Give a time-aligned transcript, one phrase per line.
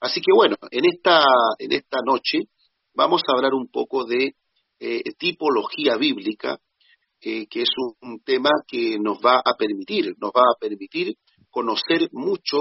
[0.00, 1.22] Así que bueno, en esta,
[1.58, 2.38] en esta noche
[2.94, 4.34] vamos a hablar un poco de
[4.78, 6.58] eh, tipología bíblica,
[7.20, 7.68] que es
[8.00, 11.16] un, tema que nos va a permitir, nos va a permitir
[11.50, 12.56] conocer mucho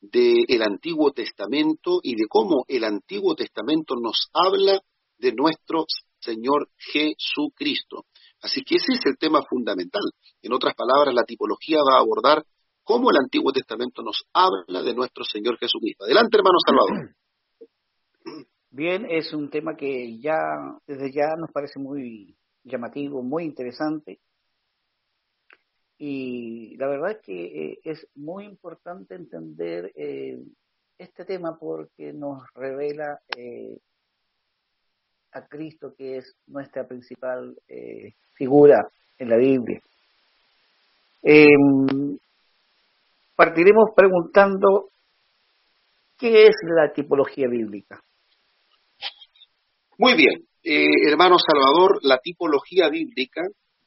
[0.00, 4.82] del Antiguo Testamento y de cómo el Antiguo Testamento nos habla
[5.16, 5.86] de nuestro
[6.20, 8.04] Señor Jesucristo.
[8.42, 10.02] Así que ese es el tema fundamental.
[10.42, 12.44] En otras palabras, la tipología va a abordar
[12.86, 16.04] cómo el Antiguo Testamento nos habla de nuestro Señor Jesucristo.
[16.04, 17.16] Adelante, hermano Salvador.
[18.70, 20.38] Bien, es un tema que ya
[20.86, 24.20] desde ya nos parece muy llamativo, muy interesante.
[25.98, 30.38] Y la verdad es que eh, es muy importante entender eh,
[30.96, 33.78] este tema porque nos revela eh,
[35.32, 37.56] a Cristo, que es nuestra principal
[38.34, 39.80] figura en la Biblia.
[41.22, 42.18] Em,
[43.36, 44.90] partiremos preguntando
[46.18, 48.00] qué es la tipología bíblica.
[49.98, 53.42] Muy bien, eh, hermano Salvador, la tipología bíblica,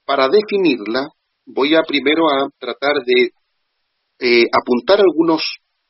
[0.05, 1.09] para definirla,
[1.45, 3.31] voy a primero a tratar de
[4.19, 5.41] eh, apuntar algunos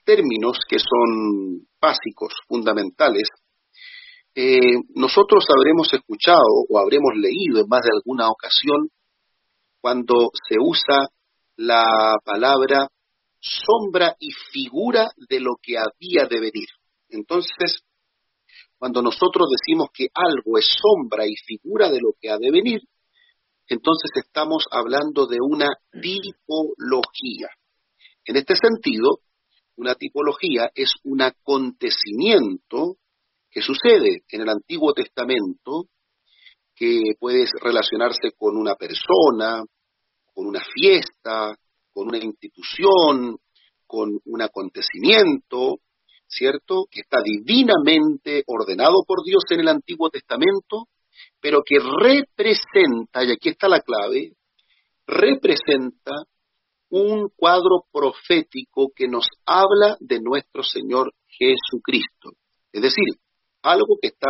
[0.03, 3.29] términos que son básicos, fundamentales.
[4.35, 8.89] Eh, nosotros habremos escuchado o habremos leído en más de alguna ocasión
[9.81, 11.07] cuando se usa
[11.55, 12.87] la palabra
[13.39, 16.67] sombra y figura de lo que había de venir.
[17.09, 17.81] Entonces,
[18.77, 22.81] cuando nosotros decimos que algo es sombra y figura de lo que ha de venir,
[23.67, 27.49] entonces estamos hablando de una tipología.
[28.25, 29.19] En este sentido,
[29.75, 32.97] una tipología es un acontecimiento
[33.49, 35.85] que sucede en el Antiguo Testamento,
[36.75, 39.63] que puede relacionarse con una persona,
[40.33, 41.55] con una fiesta,
[41.99, 43.37] con una institución,
[43.85, 45.79] con un acontecimiento,
[46.29, 46.85] ¿cierto?
[46.89, 50.87] Que está divinamente ordenado por Dios en el Antiguo Testamento,
[51.41, 54.31] pero que representa, y aquí está la clave,
[55.05, 56.23] representa
[56.89, 62.31] un cuadro profético que nos habla de nuestro Señor Jesucristo.
[62.71, 63.07] Es decir,
[63.61, 64.29] algo que está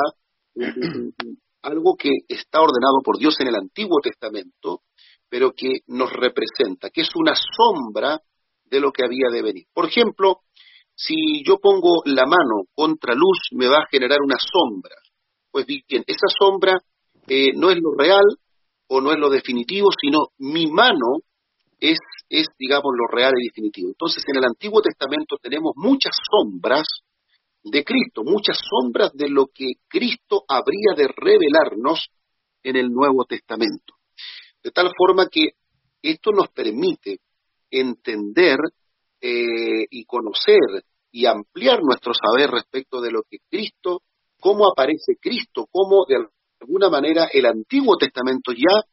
[1.62, 4.82] algo que está ordenado por Dios en el Antiguo Testamento,
[5.30, 8.20] pero que nos representa, que es una sombra
[8.66, 9.66] de lo que había de venir.
[9.74, 10.42] Por ejemplo,
[10.96, 14.96] si yo pongo la mano contra luz, me va a generar una sombra.
[15.52, 16.78] Pues bien, esa sombra
[17.28, 18.26] eh, no es lo real
[18.88, 21.22] o no es lo definitivo, sino mi mano
[21.80, 23.90] es, es, digamos, lo real y definitivo.
[23.90, 26.88] Entonces, en el Antiguo Testamento tenemos muchas sombras
[27.64, 32.10] de Cristo, muchas sombras de lo que Cristo habría de revelarnos
[32.64, 33.99] en el Nuevo Testamento.
[34.70, 35.54] De tal forma que
[36.00, 37.22] esto nos permite
[37.72, 38.60] entender
[39.20, 44.04] eh, y conocer y ampliar nuestro saber respecto de lo que Cristo,
[44.40, 46.18] cómo aparece Cristo, cómo de
[46.62, 48.84] alguna manera el Antiguo Testamento ya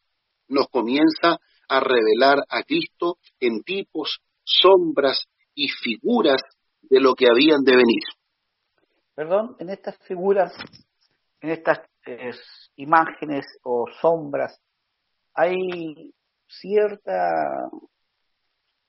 [0.48, 1.38] nos comienza
[1.68, 6.40] a revelar a Cristo en tipos, sombras y figuras
[6.80, 8.02] de lo que habían de venir.
[9.14, 10.54] Perdón, en estas figuras,
[11.42, 11.80] en estas
[12.76, 14.58] imágenes o sombras,
[15.36, 16.12] hay
[16.48, 17.68] cierta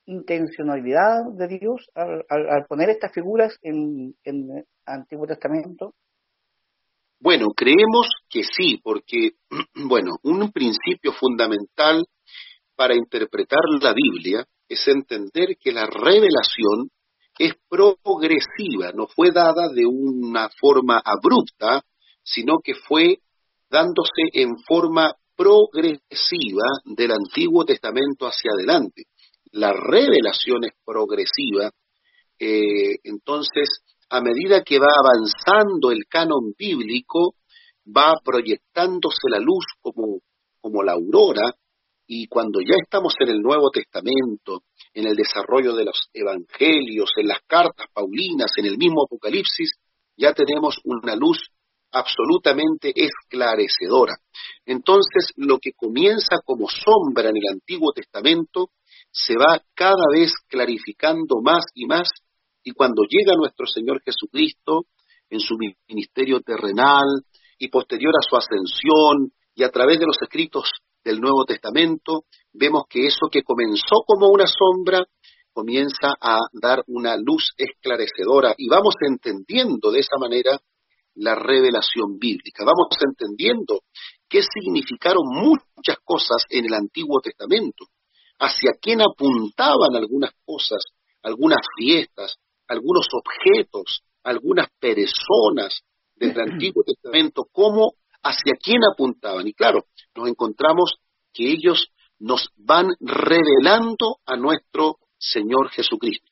[0.05, 5.93] intencionalidad de Dios al, poner estas figuras en, el Antiguo Testamento?
[7.19, 9.31] Bueno, creemos que sí, porque,
[9.75, 12.05] bueno, un principio fundamental
[12.75, 16.89] para interpretar la Biblia es entender que la revelación
[17.39, 21.83] es progresiva, no fue dada de una forma abrupta,
[22.23, 23.19] sino que fue
[23.69, 29.03] dándose en forma progresiva del Antiguo Testamento hacia adelante.
[29.51, 31.71] La revelación es progresiva,
[32.39, 37.35] eh, entonces a medida que va avanzando el canon bíblico,
[37.85, 40.19] va proyectándose la luz como,
[40.59, 41.53] como la aurora,
[42.07, 47.27] y cuando ya estamos en el Nuevo Testamento, en el desarrollo de los evangelios, en
[47.27, 49.73] las cartas paulinas, en el mismo Apocalipsis,
[50.15, 51.49] ya tenemos una luz
[51.91, 54.15] absolutamente esclarecedora.
[54.65, 58.69] Entonces, lo que comienza como sombra en el Antiguo Testamento
[59.11, 62.09] se va cada vez clarificando más y más
[62.63, 64.87] y cuando llega nuestro Señor Jesucristo
[65.29, 65.55] en su
[65.87, 67.07] ministerio terrenal
[67.57, 70.69] y posterior a su ascensión y a través de los escritos
[71.01, 75.05] del Nuevo Testamento, vemos que eso que comenzó como una sombra
[75.53, 80.59] comienza a dar una luz esclarecedora y vamos entendiendo de esa manera
[81.17, 83.81] la revelación bíblica, vamos entendiendo
[84.29, 87.85] qué significaron muchas cosas en el Antiguo Testamento
[88.39, 90.83] hacia quién apuntaban algunas cosas,
[91.23, 92.35] algunas fiestas,
[92.67, 95.81] algunos objetos, algunas personas
[96.15, 97.93] del Antiguo Testamento, cómo,
[98.23, 99.47] hacia quién apuntaban.
[99.47, 99.85] Y claro,
[100.15, 100.95] nos encontramos
[101.33, 101.87] que ellos
[102.19, 106.31] nos van revelando a nuestro Señor Jesucristo.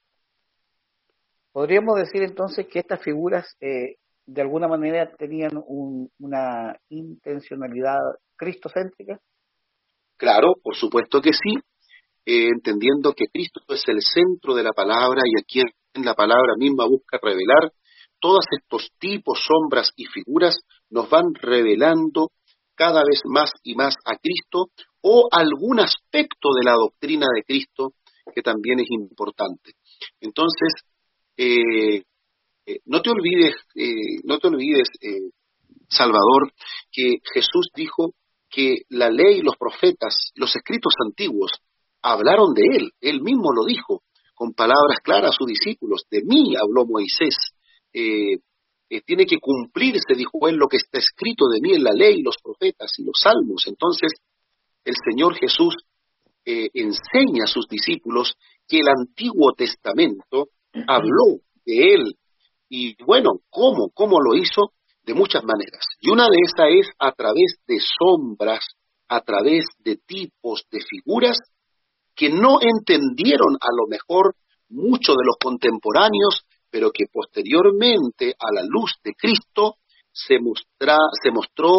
[1.52, 3.96] Podríamos decir entonces que estas figuras eh,
[4.26, 8.00] de alguna manera tenían una intencionalidad
[8.36, 9.20] cristocéntrica.
[10.18, 11.56] Claro, por supuesto que sí,
[12.26, 15.62] eh, entendiendo que Cristo es el centro de la palabra y aquí
[15.94, 17.72] en la palabra misma busca revelar,
[18.20, 20.58] todos estos tipos, sombras y figuras
[20.90, 22.32] nos van revelando
[22.74, 24.70] cada vez más y más a Cristo
[25.02, 27.94] o algún aspecto de la doctrina de Cristo
[28.34, 29.74] que también es importante.
[30.20, 30.74] Entonces,
[31.38, 32.04] eh,
[32.66, 33.56] eh, no te olvides,
[34.24, 34.88] no te olvides,
[35.90, 36.52] Salvador,
[36.92, 38.14] que Jesús dijo
[38.50, 41.52] que la ley, los profetas, los escritos antiguos
[42.02, 44.04] hablaron de él, él mismo lo dijo,
[44.36, 47.36] con palabras claras a sus discípulos, de mí habló Moisés,
[47.94, 48.38] eh,
[48.90, 52.22] eh, tiene que cumplirse, dijo él, lo que está escrito de mí en la ley,
[52.22, 53.64] los profetas y los salmos.
[53.68, 54.12] Entonces,
[54.84, 55.76] el Señor Jesús
[56.46, 58.36] eh, enseña a sus discípulos
[58.68, 60.50] que el Antiguo Testamento
[60.88, 62.16] habló de él.
[62.70, 63.90] Y bueno, ¿cómo?
[63.94, 64.74] ¿Cómo lo hizo?
[65.04, 65.86] De muchas maneras.
[66.00, 68.66] Y una de esas es a través de sombras,
[69.08, 71.38] a través de tipos, de figuras
[72.16, 74.36] que no entendieron a lo mejor
[74.70, 79.76] muchos de los contemporáneos, pero que posteriormente a la luz de Cristo
[80.12, 81.72] se, se mostró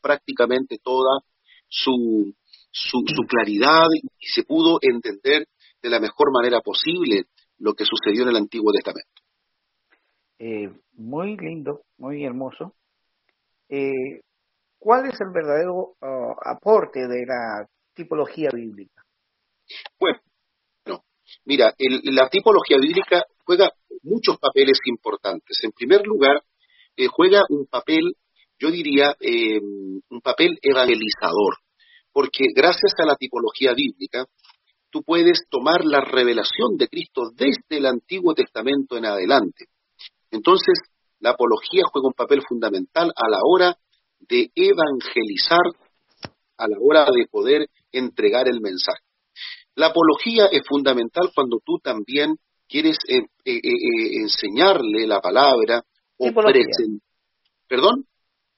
[0.00, 1.20] prácticamente toda
[1.68, 2.32] su,
[2.70, 5.46] su, claridad y se pudo entender
[5.82, 7.24] de la mejor manera posible
[7.58, 9.22] lo que sucedió en el Antiguo Testamento.
[10.38, 12.74] Eh, muy lindo, muy hermoso.
[13.68, 14.20] Eh,
[14.78, 19.02] ¿Cuál es el verdadero ah, aporte de la tipología bíblica?
[19.98, 20.20] Bueno,
[21.44, 21.74] mira,
[22.04, 23.70] la tipología bíblica juega
[24.02, 25.58] muchos papeles importantes.
[25.62, 26.42] En primer lugar,
[26.96, 28.14] eh, juega un papel,
[28.58, 31.56] yo diría, eh, un papel evangelizador,
[32.12, 34.24] porque gracias a la tipología bíblica,
[34.90, 39.66] tú puedes tomar la revelación de Cristo desde el Antiguo Testamento en adelante.
[40.36, 40.78] Entonces,
[41.18, 43.76] la apología juega un papel fundamental a la hora
[44.20, 45.66] de evangelizar,
[46.58, 49.00] a la hora de poder entregar el mensaje.
[49.74, 52.36] La apología es fundamental cuando tú también
[52.68, 55.82] quieres eh, eh, eh, enseñarle la palabra
[56.18, 57.00] o presentar.
[57.68, 58.06] ¿Perdón?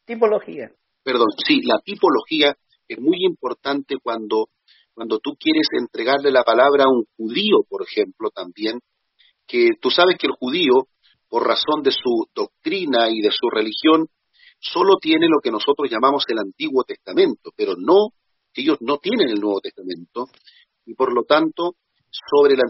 [0.04, 0.70] Tipología.
[1.02, 2.54] Perdón, sí, la tipología
[2.86, 4.48] es muy importante cuando,
[4.94, 8.80] cuando tú quieres entregarle la palabra a un judío, por ejemplo, también,
[9.46, 10.88] que tú sabes que el judío,
[11.28, 14.08] por razón de su doctrina y de su religión,
[14.60, 18.08] solo tiene lo que nosotros llamamos el Antiguo Testamento, pero no,
[18.54, 20.26] ellos no tienen el Nuevo Testamento,
[20.84, 21.76] y por lo tanto,
[22.30, 22.62] sobre el,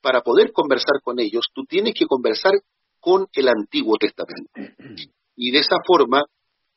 [0.00, 2.52] para poder conversar con ellos, tú tienes que conversar
[3.00, 4.50] con el Antiguo Testamento.
[5.36, 6.22] Y de esa forma,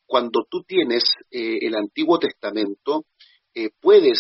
[0.08, 3.06] cuando tú tienes eh, el Antiguo Testamento,
[3.54, 4.18] eh, puedes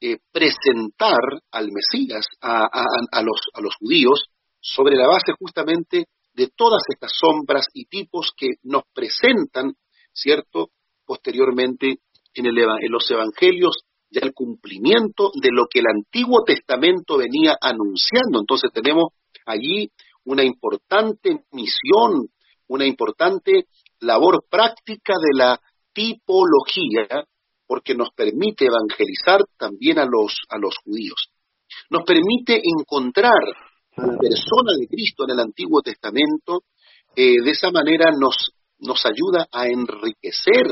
[0.00, 1.18] eh, presentar
[1.50, 2.68] al Mesías, a,
[3.10, 4.26] a, los, a los judíos,
[4.60, 6.06] sobre la base justamente
[6.38, 9.74] de todas estas sombras y tipos que nos presentan,
[10.12, 10.68] ¿cierto?,
[11.04, 11.96] posteriormente
[12.34, 13.74] en, el, en los evangelios
[14.08, 18.38] ya el cumplimiento de lo que el Antiguo Testamento venía anunciando.
[18.38, 19.08] Entonces tenemos
[19.46, 19.90] allí
[20.24, 22.28] una importante misión,
[22.68, 23.64] una importante
[24.00, 25.60] labor práctica de la
[25.92, 27.26] tipología,
[27.66, 31.32] porque nos permite evangelizar también a los, a los judíos.
[31.90, 33.42] Nos permite encontrar
[33.98, 36.62] a la persona de Cristo en el Antiguo Testamento,
[37.16, 40.66] eh, de esa manera nos, nos ayuda a enriquecer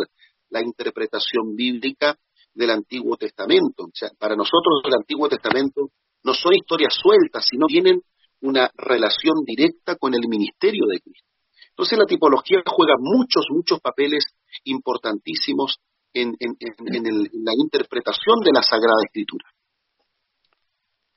[0.51, 2.17] la interpretación bíblica
[2.55, 3.85] del Antiguo Testamento.
[3.85, 5.91] O sea, para nosotros el Antiguo Testamento
[6.23, 8.01] no son historias sueltas, sino tienen
[8.41, 11.27] una relación directa con el ministerio de Cristo.
[11.71, 14.25] Entonces la tipología juega muchos, muchos papeles
[14.65, 15.79] importantísimos
[16.15, 19.45] en, la interpretación de la Sagrada Escritura.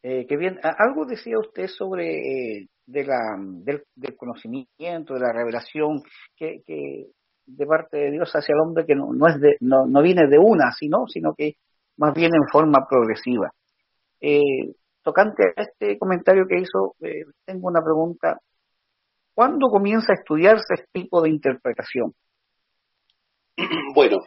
[0.02, 0.60] Eh, qué bien.
[0.64, 3.84] Algo decía usted sobre eh, de la, del,
[4.16, 6.02] conocimiento, de la revelación,
[6.36, 6.62] que,
[7.46, 10.28] de parte de Dios hacia el hombre que no, no, es de, no, no viene
[10.28, 11.56] de una, sino, sino que
[11.98, 13.52] más bien en forma progresiva.
[14.22, 18.40] Eh, tocante a este comentario que hizo, eh, tengo una pregunta.
[19.34, 22.14] ¿Cuándo comienza a estudiarse este tipo de interpretación?
[23.94, 24.20] Bueno,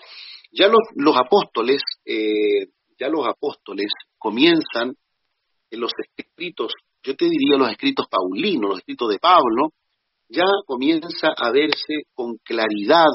[0.51, 3.87] ya los, los apóstoles, ya los apóstoles
[4.19, 4.97] comienzan
[5.73, 9.73] en los escritos, yo te diría los escritos paulinos, los escritos de Pablo,
[10.29, 13.11] ya comienza a verse con claridad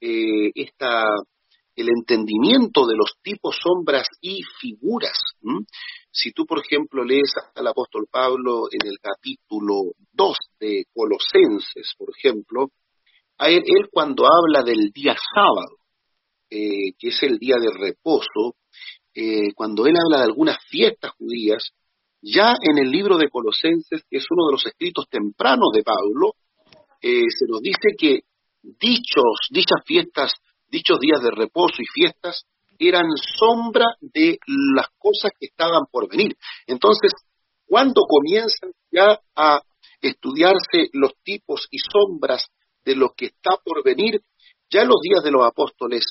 [0.00, 1.04] eh, esta,
[1.76, 5.18] el entendimiento de los tipos, sombras y figuras.
[6.10, 12.08] si tú, por ejemplo, lees al apóstol Pablo en el capítulo 2 de Colosenses, por
[12.16, 12.68] ejemplo,
[13.38, 15.76] a él, cuando habla del día sábado,
[16.50, 18.56] eh, que es el día de reposo,
[19.14, 21.70] eh, cuando él habla de algunas fiestas judías,
[22.22, 26.34] ya en el libro de Colosenses, que es uno de los escritos tempranos de Pablo,
[27.00, 28.20] eh, se nos dice que
[28.62, 30.32] dichos, dichas fiestas,
[30.68, 32.44] dichos días de reposo y fiestas
[32.78, 33.06] eran
[33.38, 34.38] sombra de
[34.74, 36.36] las cosas que estaban por venir.
[36.66, 37.12] Entonces,
[37.66, 39.60] cuando comienzan ya a
[40.00, 42.46] estudiarse los tipos y sombras
[42.84, 44.22] de lo que está por venir,
[44.70, 46.06] ya en los días de los apóstoles,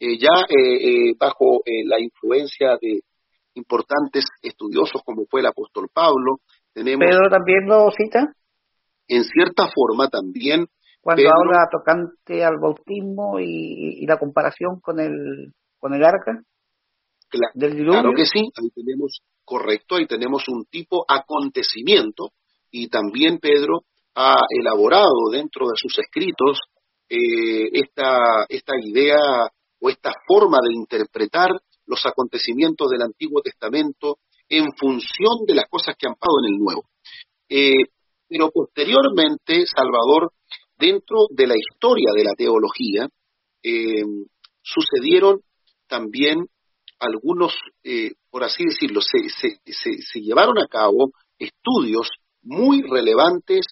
[0.00, 3.00] eh, ya eh, bajo la influencia de
[3.54, 6.38] importantes estudiosos como fue el apóstol Pablo,
[6.72, 7.06] tenemos...
[7.08, 8.32] Pedro también lo cita.
[9.08, 10.66] En cierta forma también.
[11.00, 16.42] Cuando habla tocante al bautismo y, la comparación con el, con el arca.
[17.30, 22.30] Claro, que sí, ahí tenemos, correcto, ahí tenemos un tipo acontecimiento
[22.70, 23.82] y también Pedro
[24.14, 26.58] ha elaborado dentro de sus escritos
[27.08, 29.16] eh, esta, esta idea
[29.80, 31.50] o esta forma de interpretar
[31.86, 34.18] los acontecimientos del Antiguo Testamento
[34.48, 36.88] en función de las cosas que han pasado en el Nuevo.
[37.48, 37.90] Eh,
[38.28, 40.32] pero posteriormente, Salvador,
[40.78, 43.08] dentro de la historia de la teología,
[43.62, 44.04] eh,
[44.62, 45.40] sucedieron
[45.86, 46.46] también
[46.98, 52.08] algunos, eh, por así decirlo, se, llevaron a cabo estudios
[52.42, 53.66] muy relevantes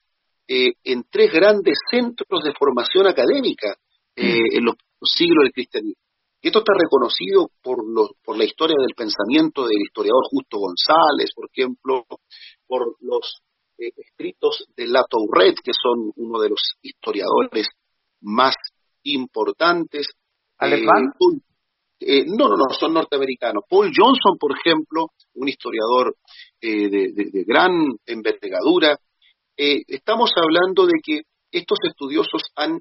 [0.48, 3.74] en tres grandes centros de formación académica
[4.16, 4.56] mm.
[4.56, 6.02] en los siglos del cristianismo.
[6.40, 7.78] Y esto está reconocido por,
[8.22, 12.04] por la historia del pensamiento del historiador Justo González, por ejemplo,
[12.66, 13.42] por los
[13.78, 17.68] eh, escritos de La Tourette, que son uno de los historiadores
[18.20, 18.54] más
[19.02, 20.08] importantes.
[20.58, 21.12] ¿Alemán?
[22.00, 23.64] Eh, no, no, no, son norteamericanos.
[23.68, 26.16] Paul Johnson, por ejemplo, un historiador
[26.60, 27.72] eh, de, de, gran
[28.06, 28.96] envergadura.
[29.56, 32.80] estamos hablando de que estos estudiosos han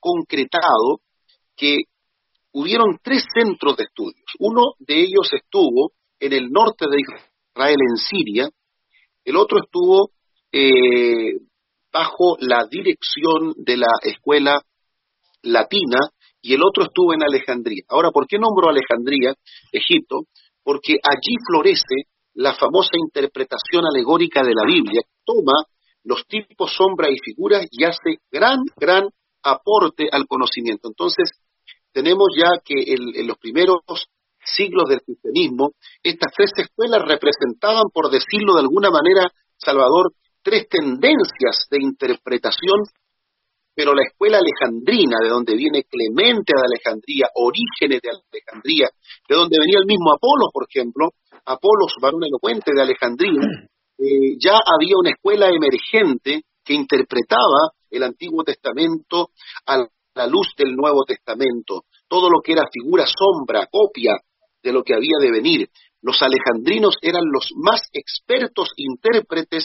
[0.00, 1.00] concretado
[1.56, 1.82] que
[2.52, 4.24] hubieron tres centros de estudios.
[4.38, 8.48] Uno de ellos estuvo en el norte de Israel, en Siria,
[9.24, 10.10] el otro estuvo
[10.52, 11.38] eh,
[11.92, 14.60] bajo la dirección de la escuela
[15.42, 15.98] latina
[16.42, 17.84] y el otro estuvo en Alejandría.
[17.88, 19.34] Ahora, ¿por qué nombro Alejandría,
[19.72, 20.22] Egipto?
[20.62, 25.64] Porque allí florece la famosa interpretación alegórica de la Biblia, toma
[26.02, 29.08] los tipos, sombra y figuras y hace gran, gran
[29.42, 30.88] aporte al conocimiento.
[30.88, 31.30] Entonces,
[31.94, 33.78] tenemos ya que en, los primeros
[34.44, 35.72] siglos del cristianismo,
[36.02, 42.82] estas tres escuelas representaban, por decirlo de alguna manera, Salvador, tres tendencias de interpretación,
[43.74, 48.88] pero la escuela alejandrina, de donde viene Clemente de Alejandría, Orígenes de Alejandría,
[49.28, 51.10] de donde venía el mismo Apolo, por ejemplo,
[51.46, 53.40] Apolos, varón elocuente de Alejandría,
[53.98, 59.30] eh, ya había una escuela emergente que interpretaba el Antiguo Testamento
[59.66, 64.12] al la luz del Nuevo Testamento, todo lo que era figura, sombra, copia
[64.62, 65.68] de lo que había de venir.
[66.02, 69.64] Los alejandrinos eran los más expertos intérpretes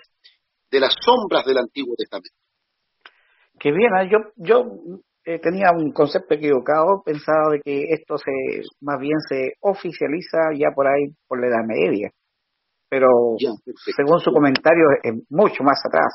[0.72, 2.36] de las sombras del Antiguo Testamento.
[3.60, 4.10] Qué bien, ¿eh?
[4.10, 4.66] yo, yo
[5.26, 8.32] eh, tenía un concepto equivocado, pensaba de que esto se
[8.82, 12.10] más bien se oficializa ya por ahí por la Edad Media,
[12.88, 13.08] pero
[13.96, 16.14] según su comentario es mucho más atrás.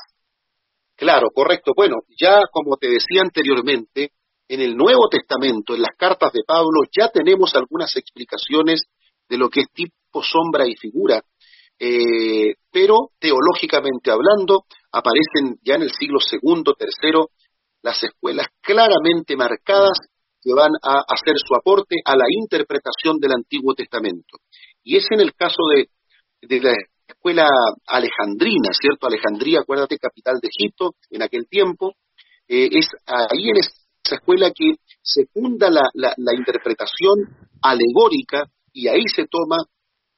[0.97, 1.73] Claro, correcto.
[1.75, 4.11] Bueno, ya como te decía anteriormente,
[4.47, 8.83] en el Nuevo Testamento, en las cartas de Pablo, ya tenemos algunas explicaciones
[9.27, 11.21] de lo que es tipo, sombra y figura,
[11.79, 17.29] eh, pero teológicamente hablando, aparecen ya en el siglo segundo, tercero,
[17.81, 19.99] las escuelas claramente marcadas
[20.41, 24.37] que van a hacer su aporte a la interpretación del Antiguo Testamento.
[24.83, 25.89] Y es en el caso de,
[26.61, 26.73] la
[27.07, 27.47] escuela
[27.87, 29.07] alejandrina, ¿cierto?
[29.07, 31.93] Alejandría, acuérdate, capital de Egipto en aquel tiempo,
[32.47, 33.57] eh, es ahí en
[34.05, 37.27] esa escuela que se funda la, la, interpretación
[37.61, 39.57] alegórica y ahí se toma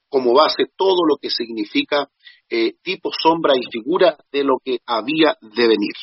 [0.10, 2.08] como base todo lo que significa
[2.50, 5.94] eh, tipo, sombra y figura de lo que había de venir.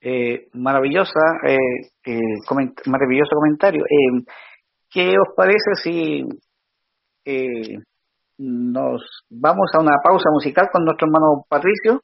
[0.00, 1.56] Eh, maravillosa, eh,
[2.86, 3.84] maravilloso comentario.
[4.90, 6.22] ¿Qué os parece si
[8.38, 12.02] nos vamos a una pausa musical con nuestro hermano Patricio?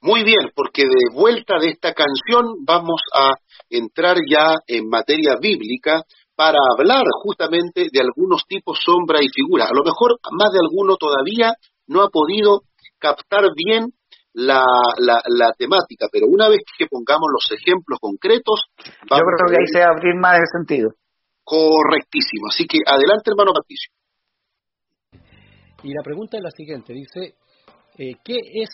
[0.00, 3.30] Muy bien, porque de vuelta de esta canción vamos a
[3.70, 6.02] entrar ya en materia bíblica
[6.34, 9.64] para hablar justamente de algunos tipos sombra y figura.
[9.64, 11.54] A lo mejor más de alguno todavía
[11.86, 12.62] no ha podido
[12.98, 13.92] captar bien
[14.34, 14.62] la,
[14.98, 18.64] la, temática, pero una vez que pongamos los ejemplos concretos...
[18.76, 20.90] Yo creo que ahí se va a abrir más el sentido.
[21.42, 22.48] Correctísimo.
[22.50, 23.92] Así que adelante, hermano Patricio.
[25.84, 27.36] Y la pregunta es la siguiente, dice,
[27.96, 28.68] eh, ¿qué es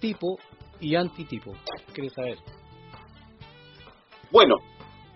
[0.00, 0.38] tipo
[0.80, 1.52] y antitipo?
[1.92, 2.38] ¿Quieres saber?
[4.30, 4.56] Bueno,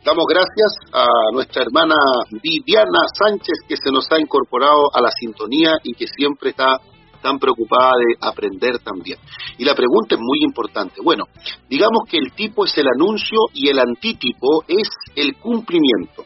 [0.05, 1.95] damos gracias a nuestra hermana
[2.43, 6.79] Viviana Sánchez que se nos ha incorporado a la sintonía y que siempre está
[7.21, 9.19] tan preocupada de aprender también.
[9.59, 11.01] Y la pregunta es muy importante.
[11.03, 11.25] Bueno,
[11.69, 16.25] digamos que el tipo es el anuncio y el antítipo es el cumplimiento.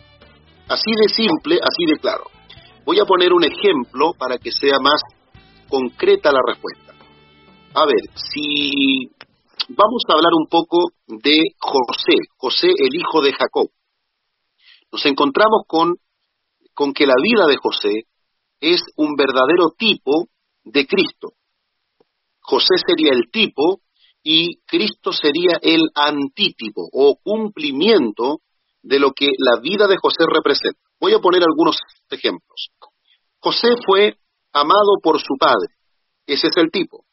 [0.69, 2.25] Así de simple, así de claro.
[2.85, 5.01] Voy a poner un ejemplo para que sea más
[5.69, 6.84] concreta la respuesta.
[7.77, 9.11] A ver, si
[9.69, 13.69] vamos a hablar un poco de José, José el hijo de Jacob.
[14.93, 15.97] Nos encontramos con,
[16.73, 18.07] con que la vida de José
[18.61, 20.29] es un verdadero tipo
[20.63, 21.33] de Cristo.
[22.43, 23.81] José sería el tipo
[24.23, 28.39] y Cristo sería el antítipo o cumplimiento
[28.83, 30.79] de lo que la vida de José representa.
[31.01, 31.77] Voy a poner algunos
[32.09, 32.69] ejemplos.
[33.41, 34.17] José fue
[34.53, 35.75] amado por su padre.
[36.25, 37.04] Ese es el tipo.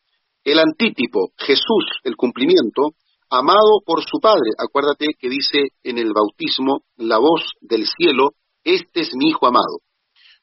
[0.44, 2.94] El antítipo, Jesús, el cumplimiento,
[3.30, 4.52] amado por su padre.
[4.58, 8.32] Acuérdate que dice en el bautismo la voz del cielo,
[8.64, 9.80] este es mi hijo amado.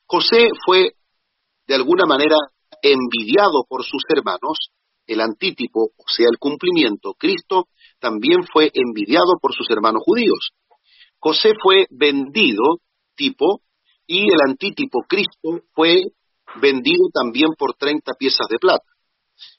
[0.06, 0.92] José fue
[1.66, 2.36] de alguna manera
[2.82, 4.70] envidiado por sus hermanos,
[5.06, 7.66] el antítipo, o sea, el cumplimiento, Cristo
[7.98, 10.50] también fue envidiado por sus hermanos judíos.
[11.18, 12.62] José fue vendido,
[13.16, 13.62] tipo,
[14.06, 16.04] y el antítipo, Cristo, fue
[16.60, 18.84] vendido también por 30 piezas de plata.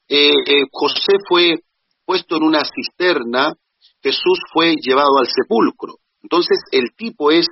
[0.10, 1.60] Eh, eh, José fue
[2.04, 3.54] puesto en una cisterna,
[4.02, 5.98] Jesús fue llevado al sepulcro.
[6.24, 7.48] Entonces, el tipo es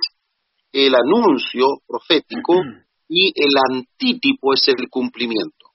[0.72, 2.54] el anuncio profético
[3.08, 5.68] y el antítipo es el cumplimiento.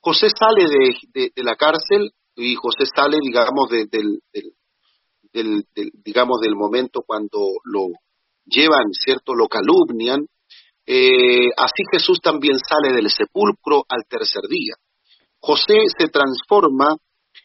[0.00, 0.68] José sale
[1.14, 3.88] de, la cárcel y José sale, digamos, del,
[5.32, 5.64] del,
[6.04, 7.88] digamos, del momento cuando lo
[8.44, 9.34] llevan, ¿cierto?
[9.34, 10.26] Lo calumnian.
[10.86, 14.74] Eh, así Jesús también sale del sepulcro al tercer día.
[15.40, 16.96] José se transforma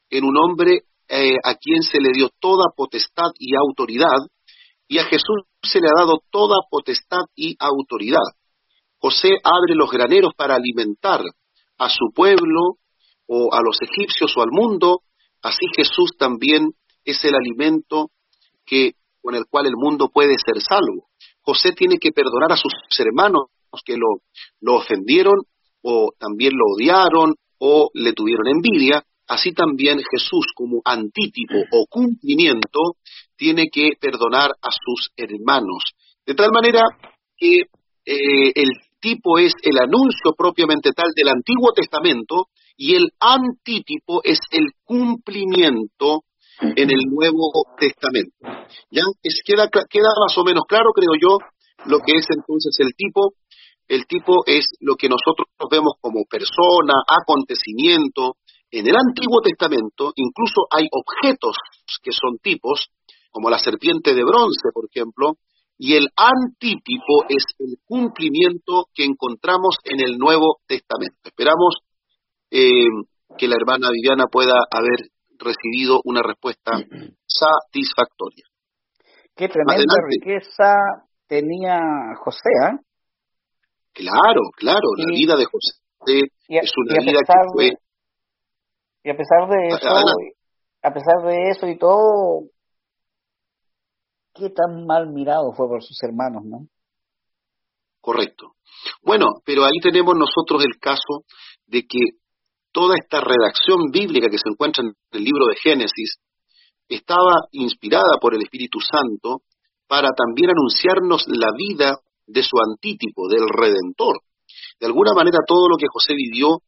[0.09, 4.19] en un hombre eh, a quien se le dio toda potestad y autoridad,
[4.87, 8.23] y a Jesús se le ha dado toda potestad y autoridad.
[8.97, 11.21] José abre los graneros para alimentar
[11.77, 12.77] a su pueblo
[13.27, 15.01] o a los egipcios o al mundo,
[15.41, 16.71] así Jesús también
[17.03, 18.11] es el alimento
[18.65, 21.09] que, con el cual el mundo puede ser salvo.
[21.41, 23.45] José tiene que perdonar a sus hermanos
[23.85, 24.21] que lo,
[24.59, 25.35] lo ofendieron
[25.81, 32.97] o también lo odiaron o le tuvieron envidia, así también Jesús como antítipo o cumplimiento
[33.37, 35.83] tiene que perdonar a sus hermanos.
[36.25, 36.81] De tal manera
[37.37, 37.59] que
[38.05, 38.69] eh, el
[38.99, 46.23] tipo es el anuncio propiamente tal del Antiguo Testamento y el antítipo es el cumplimiento
[46.61, 48.35] en el Nuevo Testamento.
[48.89, 49.03] ¿Ya?
[49.21, 51.37] Es, queda, queda más o menos claro, creo yo,
[51.85, 53.33] lo que es entonces el tipo.
[53.91, 58.37] El tipo es lo que nosotros vemos como persona, acontecimiento.
[58.71, 61.57] En el Antiguo Testamento incluso hay objetos
[62.01, 62.87] que son tipos,
[63.31, 65.33] como la serpiente de bronce, por ejemplo,
[65.77, 71.17] y el antítipo es el cumplimiento que encontramos en el Nuevo Testamento.
[71.25, 71.75] Esperamos
[72.49, 72.87] eh,
[73.37, 76.79] que la hermana Viviana pueda haber recibido una respuesta
[77.27, 78.45] satisfactoria.
[79.35, 80.75] Qué tremenda riqueza
[81.27, 81.81] tenía
[82.23, 82.90] José, ¿eh?
[83.93, 85.81] Claro, claro, la vida de José
[86.47, 87.71] es una vida que fue...
[89.03, 89.89] y a pesar de eso,
[90.83, 92.49] a pesar de eso y todo,
[94.33, 96.67] qué tan mal mirado fue por sus hermanos, ¿no?
[97.99, 98.55] Correcto.
[99.03, 101.25] Bueno, pero ahí tenemos nosotros el caso
[101.67, 102.17] de que
[102.71, 106.15] toda esta redacción bíblica que se encuentra en el libro de Génesis
[106.87, 109.41] estaba inspirada por el Espíritu Santo
[109.87, 114.21] para también anunciarnos la vida de su antítipo, del Redentor.
[114.79, 116.59] De alguna manera todo lo que José vivió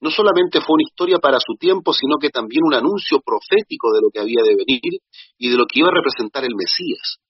[0.00, 4.00] no solamente fue una historia para su tiempo, sino que también un anuncio profético de
[4.00, 5.00] lo que había de venir
[5.36, 7.20] y de lo que iba a representar el Mesías.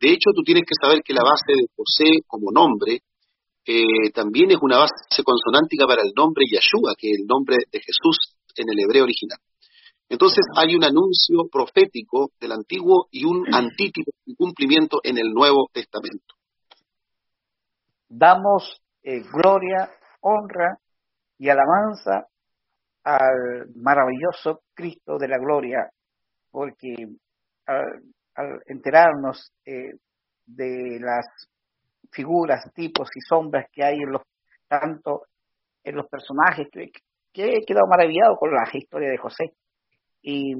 [0.00, 3.00] De hecho, tú tienes que saber que la base de José como nombre
[3.66, 7.80] eh, también es una base consonántica para el nombre Yeshua, que es el nombre de
[7.80, 9.38] Jesús en el hebreo original.
[10.08, 15.70] Entonces hay un anuncio profético del antiguo y un antítipo y cumplimiento en el Nuevo
[15.72, 16.33] Testamento.
[18.08, 19.90] Damos eh, gloria,
[20.20, 20.78] honra
[21.38, 22.26] y alabanza
[23.04, 25.90] al maravilloso Cristo de la gloria,
[26.50, 26.94] porque
[27.66, 28.02] al,
[28.66, 29.94] enterarnos eh,
[30.46, 31.26] de las
[32.10, 34.22] figuras, tipos y sombras que hay en los
[34.68, 35.26] tanto
[35.84, 36.90] en los personajes que,
[37.34, 39.54] he quedado maravillado con la historia de José.
[40.22, 40.54] Y,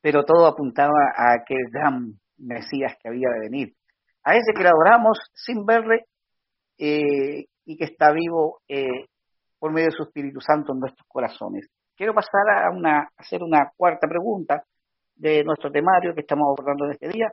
[0.00, 3.74] pero todo apuntaba a aquel gran Mesías que había de venir.
[4.24, 6.04] A ese que le adoramos sin verle
[6.78, 9.06] eh, y que está vivo eh,
[9.58, 11.68] por medio de su Espíritu Santo en nuestros corazones.
[11.96, 14.62] Quiero pasar a, hacer una cuarta pregunta
[15.14, 17.30] de nuestro temario que estamos abordando en este día.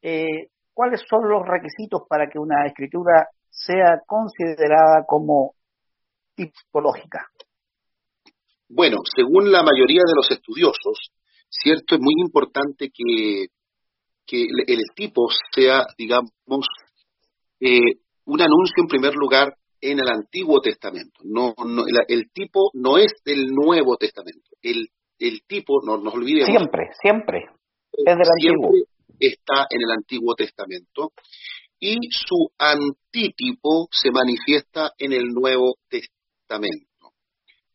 [0.00, 5.54] Eh, ¿Cuáles son los requisitos para que una escritura sea considerada como
[6.34, 7.26] tipológica?
[8.68, 11.12] Bueno, según la mayoría de los estudiosos,
[11.48, 13.46] cierto, es muy importante que,
[14.26, 16.66] que el, tipo sea, digamos,
[17.60, 21.20] eh, un anuncio en primer lugar en el Antiguo Testamento.
[21.24, 21.54] No,
[22.08, 24.50] el, tipo no es del Nuevo Testamento.
[24.62, 26.48] El, el tipo, no nos olvidemos.
[26.48, 27.46] Siempre, siempre.
[27.92, 28.70] Es del Antiguo.
[29.18, 31.12] Está en el Antiguo Testamento.
[31.78, 37.12] Y su antítipo se manifiesta en el Nuevo Testamento.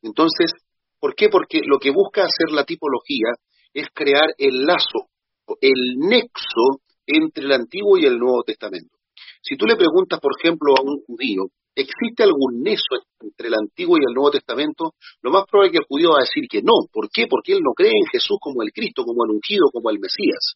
[0.02, 0.52] Entonces,
[1.00, 1.30] ¿por qué?
[1.30, 3.30] Porque lo que busca hacer la tipología
[3.74, 5.11] es crear el lazo,
[5.60, 8.98] el nexo entre el Antiguo y el Nuevo Testamento.
[9.42, 13.98] Si tú le preguntas, por ejemplo, a un judío, ¿existe algún nexo entre el Antiguo
[13.98, 14.94] y el Nuevo Testamento?
[15.22, 16.88] Lo más probable es que el judío va a decir que no.
[16.92, 17.28] ¿Por qué?
[17.28, 20.56] Porque él no cree en Jesús como el Cristo, como el ungido, como el Mesías.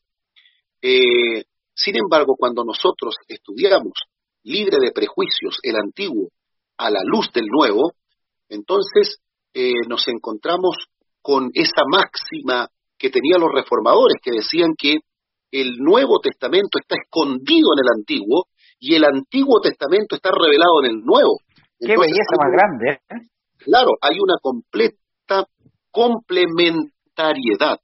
[0.82, 3.94] Eh, sin embargo, cuando nosotros estudiamos
[4.44, 6.30] libre de prejuicios el Antiguo
[6.78, 7.94] a la luz del Nuevo,
[8.50, 9.18] entonces
[9.54, 10.76] eh, nos encontramos
[11.22, 14.98] con esa máxima que tenían los reformadores, que decían que
[15.52, 18.46] el Nuevo Testamento está escondido en el Antiguo
[18.80, 21.40] y el Antiguo Testamento está revelado en el Nuevo.
[21.80, 23.00] Qué belleza más grande.
[23.10, 23.28] ¿eh?
[23.58, 25.46] Claro, hay una completa
[25.92, 27.80] complementariedad.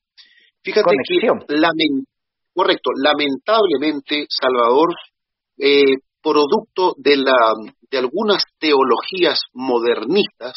[0.63, 1.27] Fíjate que,
[2.53, 4.89] correcto, lamentablemente, Salvador,
[5.57, 7.53] eh, producto de, la,
[7.89, 10.53] de algunas teologías modernistas,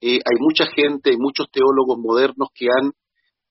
[0.00, 2.92] eh, hay mucha gente, hay muchos teólogos modernos que han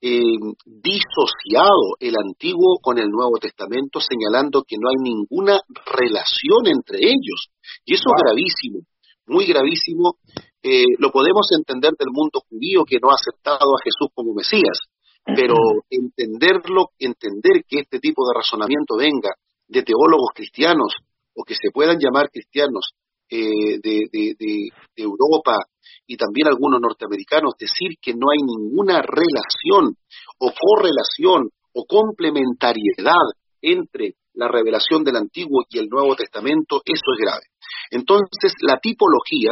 [0.05, 0.35] eh,
[0.65, 7.47] disociado el Antiguo con el Nuevo Testamento, señalando que no hay ninguna relación entre ellos.
[7.85, 8.79] Y eso es gravísimo,
[9.27, 10.17] muy gravísimo.
[10.61, 14.77] Eh, lo podemos entender del mundo judío que no ha aceptado a Jesús como Mesías,
[15.23, 15.55] pero
[15.89, 19.31] entenderlo, entender que este tipo de razonamiento venga
[19.69, 20.95] de teólogos cristianos
[21.33, 22.91] o que se puedan llamar cristianos
[23.29, 25.59] eh, de, Europa
[26.07, 29.95] y también algunos norteamericanos decir que no hay ninguna relación
[30.39, 33.25] o correlación o complementariedad
[33.61, 37.45] entre la revelación del Antiguo y el Nuevo Testamento, eso es grave.
[37.91, 39.51] Entonces, la tipología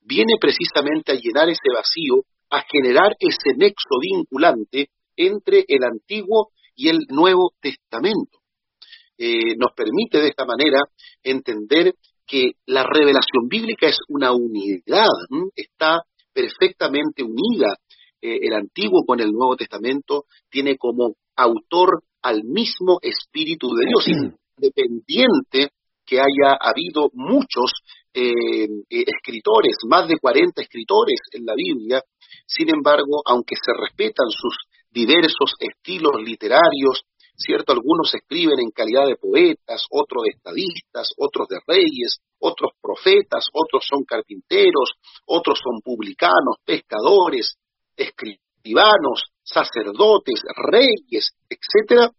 [0.00, 6.88] viene precisamente a llenar ese vacío, a generar ese nexo vinculante entre el Antiguo y
[6.88, 8.38] el Nuevo Testamento.
[9.16, 10.80] Eh, nos permite de esta manera
[11.22, 11.94] entender
[12.26, 15.08] que la revelación bíblica es una unidad,
[15.54, 17.76] está perfectamente unida.
[18.20, 24.32] Eh, el Antiguo con el Nuevo Testamento tiene como autor al mismo Espíritu de Dios,
[24.56, 25.70] independiente
[26.06, 27.72] que haya habido muchos
[28.12, 32.02] eh, eh, escritores, más de 40 escritores en la Biblia,
[32.46, 34.56] sin embargo, aunque se respetan sus
[34.90, 37.02] diversos estilos literarios,
[37.36, 37.72] ¿cierto?
[37.72, 43.84] Algunos escriben en calidad de poetas, otros de estadistas, otros de reyes, otros profetas, otros
[43.88, 44.92] son carpinteros,
[45.26, 47.56] otros son publicanos, pescadores,
[47.96, 52.10] escribanos, sacerdotes, reyes, etcétera.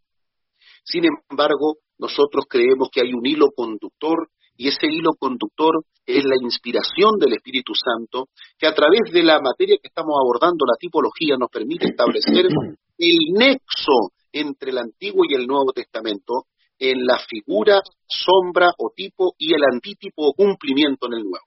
[0.84, 6.36] Sin embargo, nosotros creemos que hay un hilo conductor y ese hilo conductor es la
[6.42, 11.36] inspiración del Espíritu Santo, que a través de la materia que estamos abordando, la tipología,
[11.38, 12.46] nos permite establecer
[12.98, 19.34] el nexo entre el Antiguo y el Nuevo Testamento en la figura, sombra o tipo
[19.38, 21.46] y el antítipo o cumplimiento en el Nuevo.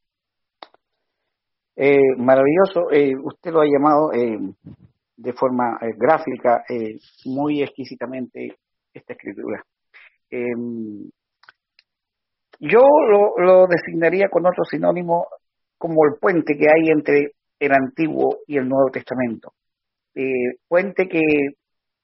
[1.77, 2.91] Eh, maravilloso.
[2.91, 4.39] Eh, usted lo ha llamado eh,
[5.17, 6.65] de forma gráfica,
[7.27, 8.57] muy exquisitamente,
[8.93, 9.63] esta escritura.
[10.31, 11.11] Em,
[12.61, 15.27] yo lo, lo, designaría con otro sinónimo
[15.77, 19.53] como el puente que hay entre el Antiguo y el Nuevo Testamento.
[20.69, 21.23] puente que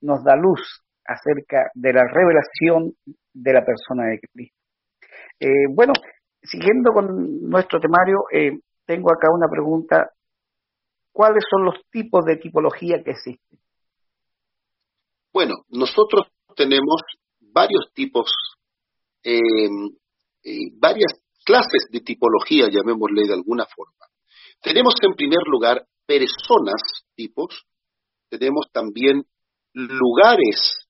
[0.04, 0.60] nos da luz
[1.04, 2.92] acerca de la revelación
[3.32, 4.56] de la persona de Cristo.
[5.40, 5.92] Eh, bueno,
[6.42, 8.52] siguiendo con nuestro temario, eh,
[8.86, 10.10] tengo acá una pregunta.
[11.12, 13.58] ¿Cuáles son los tipos de tipología que existen?
[15.32, 17.02] Bueno, nosotros tenemos
[17.40, 18.30] varios tipos,
[19.22, 19.68] eh,
[20.78, 21.12] varias
[21.44, 24.06] clases de tipología, llamémosle de alguna forma.
[24.60, 27.64] Tenemos en primer lugar personas tipos,
[28.28, 29.24] tenemos también
[29.74, 30.86] lugares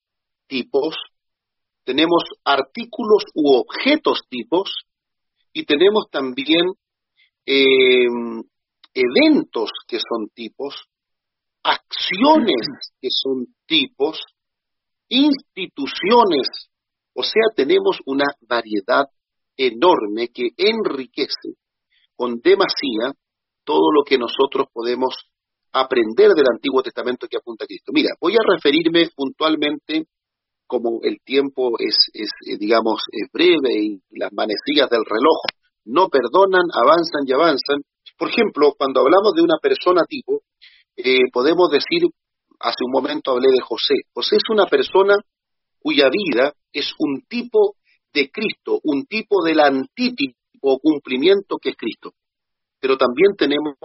[0.47, 0.95] tipos,
[1.83, 4.85] tenemos artículos u objetos tipos
[5.53, 6.73] y tenemos también
[7.45, 8.07] eh,
[8.93, 10.87] eventos que son tipos,
[11.63, 12.67] acciones
[13.01, 14.21] que son tipos,
[15.09, 16.69] instituciones,
[17.13, 19.05] o sea, tenemos una variedad
[19.57, 21.55] enorme que enriquece
[22.15, 23.13] con demasía
[23.63, 25.15] todo lo que nosotros podemos
[25.75, 27.91] aprender del Antiguo Testamento que apunta a Cristo.
[27.93, 30.07] Mira, voy a referirme puntualmente,
[30.65, 35.37] como el tiempo es, eh, digamos, es breve y las manecillas del reloj
[35.85, 37.81] no perdonan, avanzan y avanzan.
[38.17, 40.41] Por ejemplo, cuando hablamos de una persona tipo,
[40.95, 42.07] eh, podemos decir,
[42.59, 43.95] hace un momento hablé de José.
[44.13, 45.15] José es una persona
[45.79, 47.75] cuya vida es un tipo
[48.13, 52.13] de Cristo, un tipo del antítipo cumplimiento que es Cristo.
[52.79, 53.75] Pero también tenemos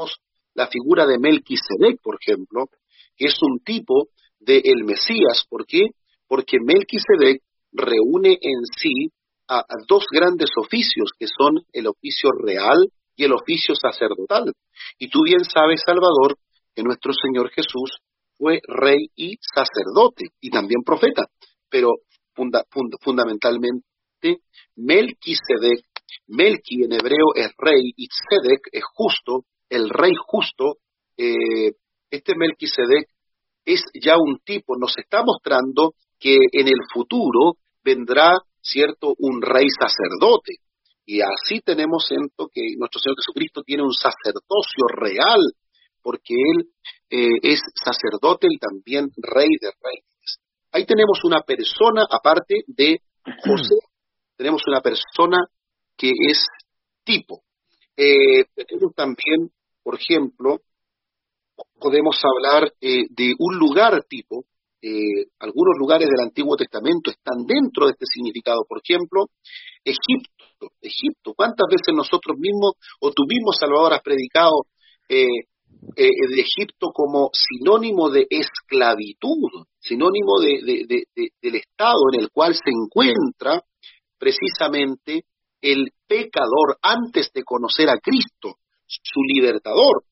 [0.61, 2.67] la figura de Melquisedec, por ejemplo,
[3.17, 5.47] que es un tipo de el Mesías.
[5.49, 5.87] ¿Por qué?
[6.29, 7.41] Porque Melquisedec
[7.73, 9.09] reúne en sí
[9.49, 14.53] a, dos grandes oficios, que son el oficio real y el oficio sacerdotal.
[14.99, 16.37] Y tú bien sabes, Salvador,
[16.75, 17.99] que nuestro Señor Jesús
[18.37, 21.25] fue rey y sacerdote y también profeta,
[21.71, 21.89] pero
[23.01, 23.85] fundamentalmente
[24.77, 25.85] Melquisedec,
[26.29, 30.77] Melqui en hebreo es rey y Sedec es justo, el rey justo,
[31.17, 31.73] eh,
[32.11, 33.09] este Melquisedec
[33.65, 39.67] es ya un tipo, nos está mostrando que en el futuro vendrá, cierto, un rey
[39.71, 40.57] sacerdote.
[41.07, 45.41] Y así tenemos siento que nuestro Señor Jesucristo tiene un sacerdocio real,
[46.03, 46.69] porque Él
[47.11, 50.41] eh, es sacerdote y también rey de reyes.
[50.73, 53.01] Ahí tenemos una persona, aparte de
[53.45, 53.75] José,
[54.37, 55.39] tenemos una persona
[55.97, 56.47] que es
[57.05, 57.43] tipo.
[57.97, 59.51] Eh, tenemos también,
[59.91, 60.61] por ejemplo,
[61.81, 64.45] podemos hablar eh, de un lugar tipo.
[64.81, 68.65] Eh, algunos lugares del Antiguo Testamento están dentro de este significado.
[68.69, 69.27] Por ejemplo,
[69.83, 70.71] Egipto.
[70.81, 71.35] Egipto.
[71.35, 74.63] ¿Cuántas veces nosotros mismos o tú mismo, Salvador, has predicado
[75.09, 75.49] de
[75.97, 83.61] Egipto como sinónimo de esclavitud, sinónimo del estado en el cual se encuentra
[84.19, 85.25] precisamente
[85.61, 88.55] el pecador antes de conocer a Cristo,
[89.03, 90.05] su libertador.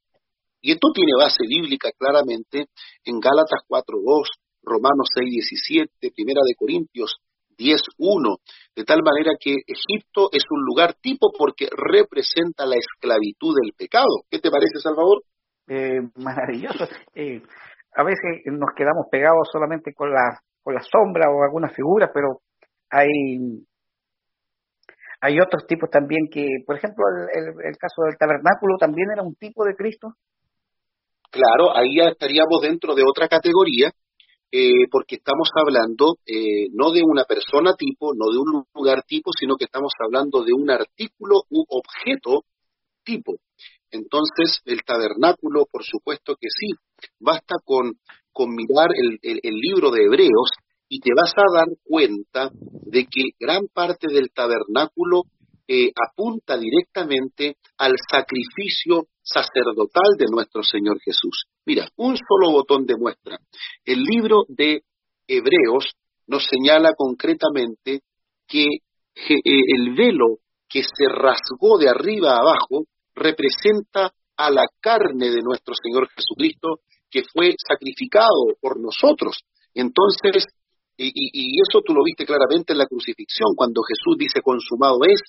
[0.60, 2.66] Y esto tiene base bíblica claramente
[3.04, 4.26] en Gálatas 4.2,
[4.62, 7.18] Romanos 6.17, Primera de Corintios
[7.56, 8.38] 10.1,
[8.76, 14.22] de tal manera que Egipto es un lugar tipo porque representa la esclavitud del pecado.
[14.30, 15.22] ¿Qué te parece, Salvador?
[15.68, 16.86] Eh, maravilloso.
[17.14, 17.42] Eh,
[17.94, 22.40] a veces nos quedamos pegados solamente con la, con la sombra o alguna figura, pero
[22.90, 23.08] hay
[25.20, 27.04] hay otros tipos también que, por ejemplo,
[27.34, 30.14] el, caso del tabernáculo también era un tipo de Cristo.
[31.30, 33.90] Claro, ahí estaríamos dentro de otra categoría,
[34.50, 39.30] eh, porque estamos hablando eh, no de una persona tipo, no de un lugar tipo,
[39.38, 42.44] sino que estamos hablando de un artículo u objeto
[43.04, 43.34] tipo.
[43.90, 46.72] Entonces, el tabernáculo, por supuesto que sí,
[47.18, 47.94] basta con,
[48.32, 50.50] con mirar el, el libro de Hebreos
[50.88, 55.24] y te vas a dar cuenta de que gran parte del tabernáculo
[55.66, 61.44] eh, apunta directamente al sacrificio sacerdotal de nuestro Señor Jesús.
[61.66, 63.38] Mira, un solo botón de muestra.
[63.84, 64.82] El libro de
[65.26, 65.92] Hebreos
[66.26, 68.00] nos señala concretamente
[68.46, 75.30] que eh, el velo que se rasgó de arriba a abajo representa a la carne
[75.30, 79.40] de nuestro Señor Jesucristo que fue sacrificado por nosotros.
[79.74, 80.44] Entonces,
[80.98, 85.20] y, eso tú lo viste claramente en la crucifixión, cuando Jesús dice consumado es,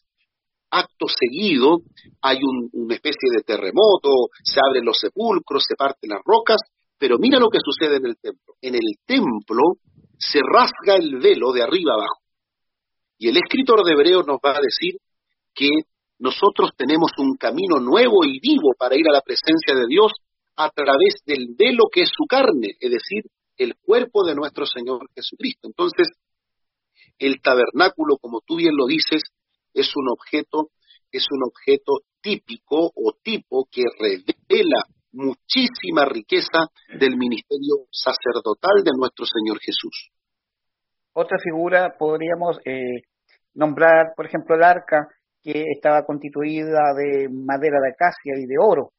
[0.72, 1.80] acto seguido
[2.22, 2.40] hay
[2.74, 6.58] una especie de terremoto, se abren los sepulcros, se parten las rocas,
[6.98, 8.56] pero mira lo que sucede en el templo.
[8.62, 9.78] En el templo
[10.18, 12.22] se rasga el velo de arriba abajo.
[13.18, 14.96] Y el escritor de Hebreos nos va a decir
[15.54, 15.70] que
[16.20, 20.12] nosotros tenemos un camino nuevo y vivo para ir a la presencia de Dios
[20.56, 23.24] a través del velo que es su carne, es decir,
[23.60, 25.68] el cuerpo de nuestro Señor Jesucristo.
[25.68, 26.08] Entonces,
[27.20, 29.22] el tabernáculo, como tú bien lo dices,
[29.74, 30.70] es un objeto,
[31.12, 39.26] es un objeto típico o tipo que revela muchísima riqueza del ministerio sacerdotal de nuestro
[39.26, 40.10] Señor Jesús.
[41.14, 43.04] Otra figura podríamos eh,
[43.54, 45.08] nombrar, por ejemplo, el arca,
[45.42, 48.92] que estaba constituida de madera de acacia y de oro.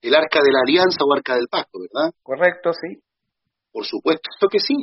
[0.00, 2.12] El arca de la alianza o arca del pacto, ¿verdad?
[2.22, 3.00] Correcto, sí.
[3.72, 4.74] Por supuesto que sí,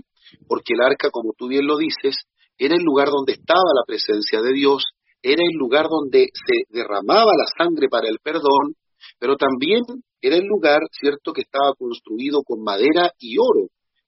[0.47, 2.15] porque el arca, como tú bien lo dices,
[2.57, 4.83] era el lugar donde estaba la presencia de Dios,
[5.21, 8.75] era el lugar donde se derramaba la sangre para el perdón,
[9.19, 9.83] pero también
[10.21, 13.67] era el lugar, cierto, que estaba construido con madera y oro,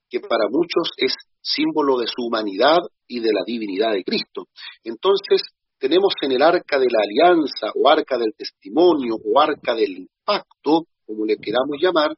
[0.10, 4.48] que para muchos es símbolo de su humanidad y de la divinidad de Cristo.
[4.84, 5.42] Entonces,
[5.80, 10.86] tenemos en el arca de la alianza o arca del testimonio o arca del impacto,
[11.06, 12.12] como le queramos llamar,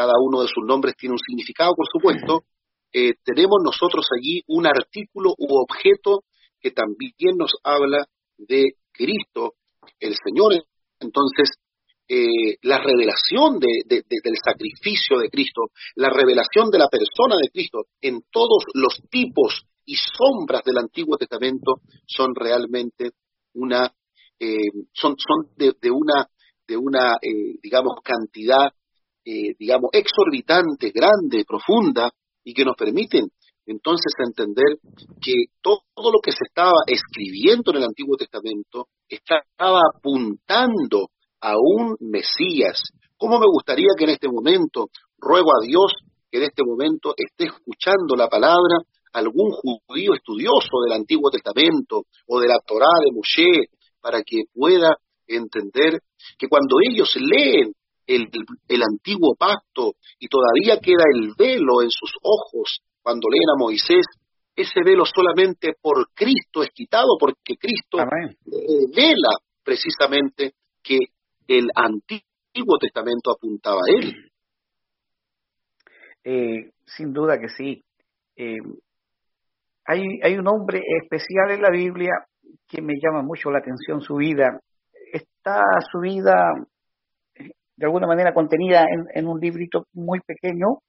[0.00, 2.44] cada uno de sus nombres tiene un significado, por supuesto,
[2.90, 6.24] eh, tenemos nosotros allí un artículo u objeto
[6.58, 8.06] que también nos habla
[8.38, 9.54] de Cristo,
[9.98, 10.54] el Señor.
[10.98, 11.50] Entonces,
[12.08, 18.22] eh, la revelación del sacrificio de Cristo, la revelación de la persona de Cristo en
[18.30, 23.10] todos los tipos y sombras del Antiguo Testamento son realmente
[23.52, 23.92] una,
[24.38, 25.14] eh, son,
[25.56, 26.26] de, una,
[26.66, 27.16] de una
[27.62, 28.72] digamos, cantidad,
[29.24, 32.10] digamos, exorbitante, grande, profunda,
[32.44, 33.28] y que nos permiten
[33.66, 34.78] entonces entender
[35.20, 41.08] que todo lo que se estaba escribiendo en el Antiguo Testamento estaba apuntando
[41.40, 42.82] a un Mesías.
[43.16, 45.92] ¿Cómo me gustaría que en este momento, ruego a Dios
[46.30, 48.78] que en este momento esté escuchando la palabra
[49.12, 53.66] algún judío estudioso del Antiguo Testamento o de la Torá de Moshe,
[54.00, 56.00] para que pueda entender
[56.38, 57.72] que cuando ellos leen
[58.14, 58.28] el,
[58.68, 64.04] el, antiguo pacto y todavía queda el velo en sus ojos cuando leen a Moisés,
[64.54, 67.98] ese velo solamente por Cristo es quitado, porque Cristo
[68.94, 70.98] vela precisamente que
[71.48, 74.30] el Antiguo Testamento apuntaba a él.
[76.24, 77.82] Eh, sin duda que sí.
[78.36, 78.58] Eh,
[79.86, 82.12] hay, hay un hombre especial en la Biblia
[82.68, 84.60] que me llama mucho la atención su vida.
[85.12, 86.34] Está su vida
[87.80, 90.82] de alguna manera contenida en, en un librito muy pequeño,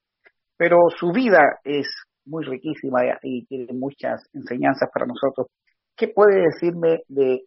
[0.57, 1.87] pero su vida es
[2.25, 5.47] muy riquísima y tiene muchas enseñanzas para nosotros.
[5.95, 7.45] ¿Qué puede decirme de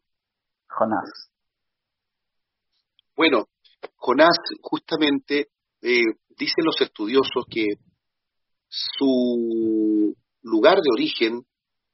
[0.67, 1.31] Jonás?
[3.15, 3.45] Bueno,
[3.97, 5.49] Jonás justamente
[5.83, 7.67] eh, dicen los estudiosos que
[8.67, 11.43] su lugar de origen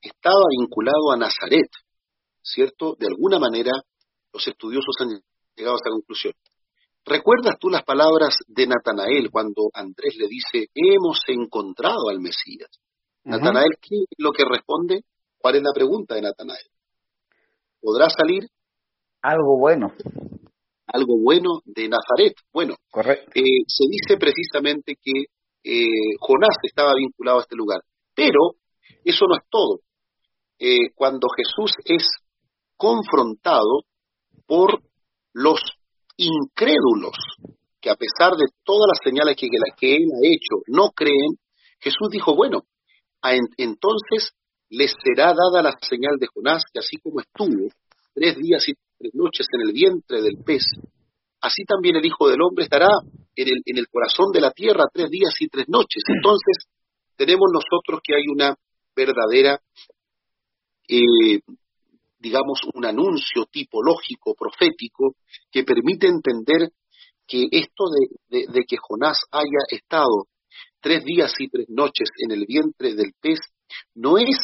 [0.01, 1.69] estaba vinculado a Nazaret,
[2.43, 2.95] ¿cierto?
[2.97, 3.73] De alguna manera
[4.33, 5.21] los estudiosos han
[5.57, 6.33] llegado a esa conclusión.
[7.05, 12.71] ¿Recuerdas tú las palabras de Natanael cuando Andrés le dice, hemos encontrado al Mesías?
[13.25, 15.05] Natanael, ¿qué es lo que responde?
[15.39, 16.67] ¿Cuál es la pregunta de Natanael?
[17.81, 18.45] ¿Podrá salir?
[19.23, 19.93] Algo bueno
[20.93, 22.35] algo bueno de Nazaret.
[22.53, 22.75] Bueno,
[23.35, 25.27] eh, se dice precisamente que
[25.63, 27.81] eh, Jonás estaba vinculado a este lugar.
[28.15, 28.55] Pero
[29.05, 29.81] eso no es todo.
[30.59, 32.07] Eh, cuando Jesús es
[32.77, 33.83] confrontado
[34.47, 34.83] por
[35.33, 35.61] los
[36.17, 37.17] incrédulos,
[37.81, 41.39] que a pesar de todas las señales que, que él ha hecho, no creen,
[41.79, 42.65] Jesús dijo, bueno,
[43.57, 44.33] entonces
[44.69, 47.69] les será dada la señal de Jonás, que así como estuvo
[48.15, 50.65] tres días y tres noches en el vientre del pez,
[51.41, 52.89] así también el Hijo del Hombre estará
[53.35, 56.03] en el, en el corazón de la tierra tres días y tres noches.
[56.07, 56.69] Entonces,
[57.17, 58.55] tenemos nosotros que hay una
[58.95, 59.61] verdadera,
[60.89, 61.41] eh,
[62.21, 65.17] digamos, un anuncio tipológico, profético,
[65.51, 66.69] que permite entender
[67.27, 67.85] que esto
[68.29, 70.27] de, que Jonás haya estado
[70.81, 73.39] tres días y tres noches en el vientre del pez
[73.95, 74.37] no es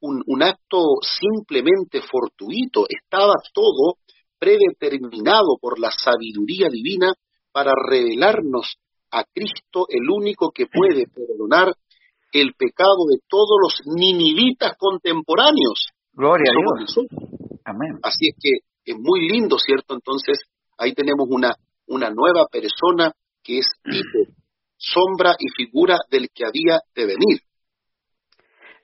[0.00, 3.94] un, acto simplemente fortuito, estaba todo
[4.38, 7.14] predeterminado por la sabiduría divina
[7.50, 8.76] para revelarnos
[9.10, 11.72] a Cristo, el único que puede perdonar
[12.32, 15.88] el pecado de todos los ninivitas contemporáneos.
[16.16, 17.06] Gloria a Dios.
[17.64, 17.98] Amén.
[18.02, 18.50] Así es que
[18.84, 19.94] es muy lindo, ¿cierto?
[19.94, 20.38] Entonces,
[20.78, 21.54] ahí tenemos una,
[21.88, 24.32] una nueva persona que es tipo,
[24.76, 27.40] sombra y figura del que había de venir.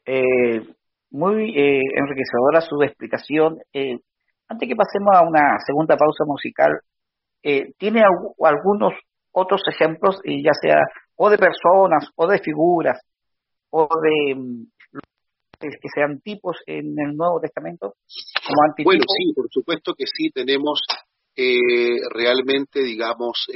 [0.04, 0.74] Eh,
[1.10, 3.58] muy eh, enriquecedora su explicación.
[3.72, 3.98] Eh,
[4.48, 6.80] antes que pasemos a una segunda pausa musical,
[7.78, 8.02] ¿tiene
[8.44, 8.92] algunos
[9.32, 10.78] otros ejemplos, ya sea
[11.16, 12.98] o de personas, o de figuras,
[13.70, 14.66] o de
[15.68, 17.94] que sean tipos en el Nuevo Testamento?
[18.82, 20.80] Bueno, sí, por supuesto que sí, tenemos
[22.12, 23.46] realmente, digamos,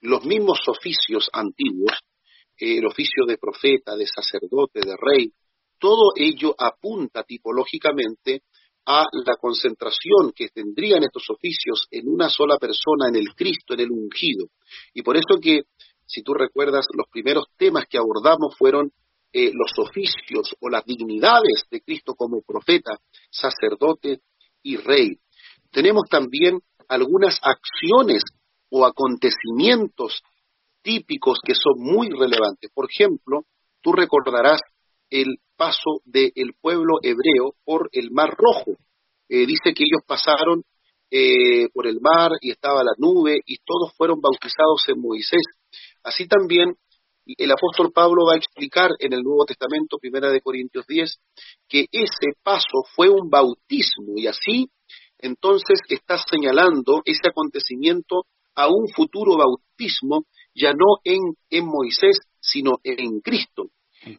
[0.00, 1.92] los mismos oficios antiguos,
[2.56, 5.32] el oficio de profeta, de sacerdote, de rey,
[5.78, 8.42] todo ello apunta tipológicamente
[8.86, 13.80] a la concentración que tendrían estos oficios en una sola persona, en el Cristo, en
[13.80, 14.46] el ungido.
[14.94, 15.62] Y por eso que,
[16.06, 18.92] si tú recuerdas, los primeros temas que abordamos fueron
[19.32, 22.98] eh, los oficios o las dignidades de Cristo como profeta,
[23.30, 24.20] sacerdote
[24.62, 25.18] y rey.
[25.70, 28.24] Tenemos también algunas acciones
[28.70, 30.22] o acontecimientos
[30.82, 32.70] típicos que son muy relevantes.
[32.74, 33.44] Por ejemplo,
[33.80, 34.60] tú recordarás
[35.10, 38.78] el paso del pueblo hebreo por el Mar Rojo.
[39.28, 40.64] Eh, dice que ellos pasaron
[41.10, 45.42] eh, por el mar y estaba la nube y todos fueron bautizados en Moisés.
[46.04, 46.76] Así también
[47.38, 51.18] el apóstol Pablo va a explicar en el Nuevo Testamento, primera de Corintios 10,
[51.68, 54.70] que ese paso fue un bautismo y así
[55.18, 58.24] entonces está señalando ese acontecimiento
[58.54, 60.24] a un futuro bautismo
[60.54, 61.18] ya no en,
[61.50, 63.70] en Moisés, sino en Cristo.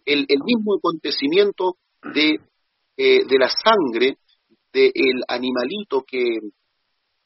[0.05, 1.75] El, mismo acontecimiento
[2.13, 2.39] de,
[2.97, 4.17] eh, de la sangre
[4.71, 6.37] del animalito que,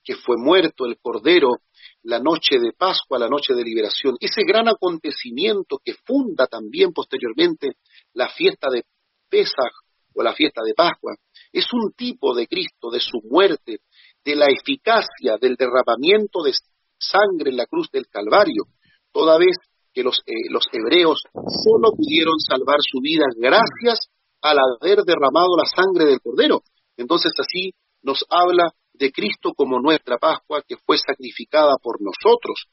[0.03, 1.57] que fue muerto, el cordero,
[2.05, 7.77] la noche de Pascua, la noche de liberación, ese gran acontecimiento que funda también posteriormente
[8.13, 8.83] la fiesta de
[9.27, 9.71] Pesaj
[10.13, 11.15] o la fiesta de Pascua,
[11.51, 13.79] es un tipo de Cristo, de su muerte,
[14.23, 16.53] de la eficacia del derramamiento de
[16.97, 18.65] sangre en la cruz del Calvario,
[19.11, 19.57] toda vez
[19.91, 24.09] que los, eh, los hebreos solo pudieron salvar su vida gracias
[24.41, 26.61] al haber derramado la sangre del Cordero.
[26.97, 27.71] Entonces así
[28.03, 32.65] nos habla de Cristo como nuestra Pascua que fue sacrificada por nosotros.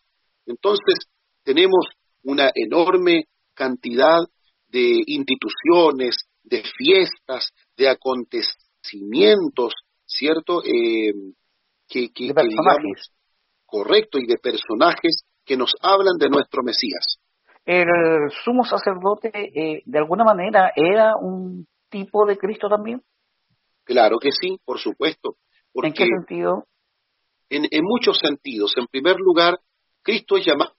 [0.47, 1.07] Entonces
[1.43, 1.87] tenemos
[2.23, 4.21] una enorme cantidad
[4.69, 9.73] de instituciones, de fiestas, de acontecimientos,
[10.07, 10.63] ¿cierto?
[10.65, 11.13] Eh,
[11.89, 13.13] que, que, digamos,
[13.67, 17.19] correcto, y de personajes que nos hablan de nuestro Mesías.
[17.65, 23.03] El sumo sacerdote, eh, de alguna manera, era un tipo de Cristo también.
[23.85, 25.37] Claro que sí, por supuesto.
[25.75, 26.65] ¿En qué sentido?
[27.49, 28.75] En, en muchos sentidos.
[28.77, 29.59] En primer lugar,
[30.03, 30.73] Cristo es llamado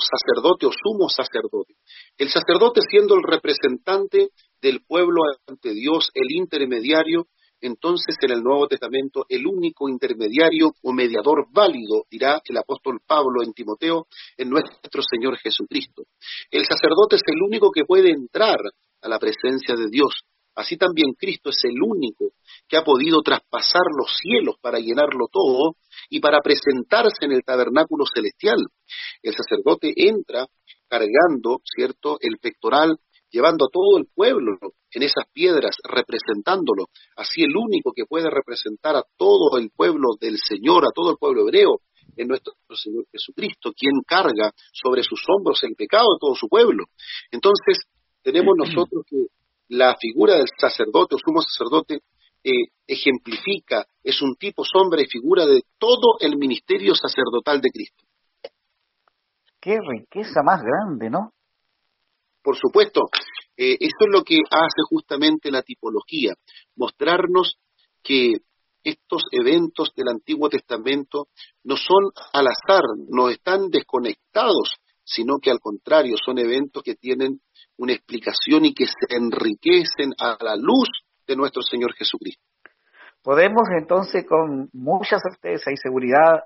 [0.00, 1.74] sacerdote o sumo sacerdote.
[2.16, 7.26] El sacerdote siendo el representante del pueblo ante Dios, el intermediario,
[7.60, 13.42] entonces en el Nuevo Testamento el único intermediario o mediador válido, dirá el apóstol Pablo
[13.42, 14.06] en Timoteo,
[14.36, 16.04] en nuestro Señor Jesucristo.
[16.50, 18.58] El sacerdote es el único que puede entrar
[19.02, 20.22] a la presencia de Dios.
[20.58, 22.32] Así también Cristo es el único
[22.66, 25.76] que ha podido traspasar los cielos para llenarlo todo
[26.10, 28.58] y para presentarse en el tabernáculo celestial.
[29.22, 30.48] El sacerdote entra
[30.88, 32.98] cargando, ¿cierto?, el pectoral,
[33.30, 34.58] llevando a todo el pueblo
[34.90, 36.86] en esas piedras, representándolo.
[37.14, 41.18] Así el único que puede representar a todo el pueblo del Señor, a todo el
[41.18, 41.82] pueblo hebreo,
[42.16, 46.86] es nuestro Señor Jesucristo, quien carga sobre sus hombros el pecado de todo su pueblo.
[47.30, 47.84] Entonces,
[48.24, 49.37] tenemos nosotros que
[49.68, 52.00] la figura del sacerdote o sumo sacerdote
[52.42, 58.04] eh, ejemplifica, es un tipo, sombra y figura de todo el ministerio sacerdotal de Cristo.
[59.60, 61.32] Qué riqueza más grande, ¿no?
[62.42, 63.02] Por supuesto,
[63.56, 66.34] eh, eso es lo que hace justamente la tipología,
[66.76, 67.58] mostrarnos
[68.02, 68.34] que
[68.84, 71.26] estos eventos del Antiguo Testamento
[71.64, 74.76] no son al azar, no están desconectados,
[75.08, 77.40] sino que al contrario son eventos que tienen
[77.78, 80.88] una explicación y que se enriquecen a la luz
[81.26, 82.42] de nuestro Señor Jesucristo.
[83.22, 86.44] Podemos entonces con mucha certeza y seguridad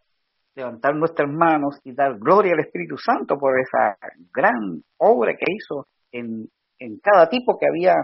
[0.54, 3.96] levantar nuestras manos y dar gloria al Espíritu Santo por esa
[4.32, 6.48] gran obra que hizo en,
[6.78, 7.94] en cada tipo que había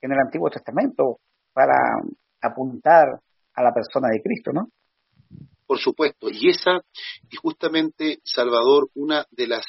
[0.00, 1.18] en el Antiguo Testamento
[1.52, 1.74] para
[2.40, 3.20] apuntar
[3.54, 4.68] a la persona de Cristo, ¿no?
[5.66, 6.80] Por supuesto, y esa
[7.30, 9.66] es justamente, Salvador, una de las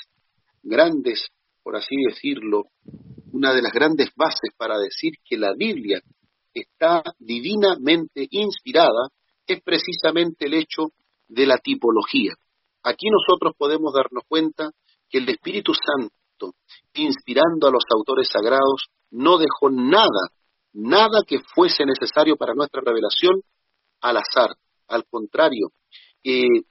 [0.70, 1.28] grandes,
[1.64, 2.66] por así decirlo,
[3.34, 6.02] una de las grandes bases para decir que la Biblia
[6.54, 9.10] está divinamente inspirada,
[9.46, 10.92] es precisamente el hecho
[11.28, 12.34] de la tipología.
[12.84, 14.70] Aquí nosotros podemos darnos cuenta
[15.10, 16.56] que el Espíritu Santo,
[16.94, 20.30] inspirando a los autores sagrados, no dejó nada,
[20.74, 23.42] nada que fuese necesario para nuestra revelación
[24.02, 24.56] al azar.
[24.88, 25.72] Al contrario,
[26.24, 26.64] eh,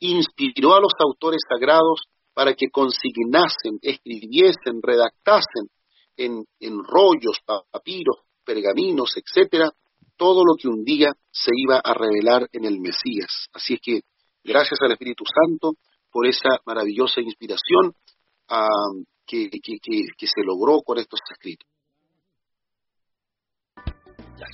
[0.00, 2.02] inspiró a los autores sagrados
[2.34, 5.68] para que consignasen, escribiesen, redactasen
[6.16, 7.38] en, en rollos,
[7.70, 9.70] papiros, pergaminos, etcétera,
[10.16, 13.48] todo lo que un día se iba a revelar en el Mesías.
[13.52, 14.00] Así es que
[14.42, 15.72] gracias al Espíritu Santo
[16.10, 17.92] por esa maravillosa inspiración
[19.26, 21.68] que, que, se logró con estos escritos.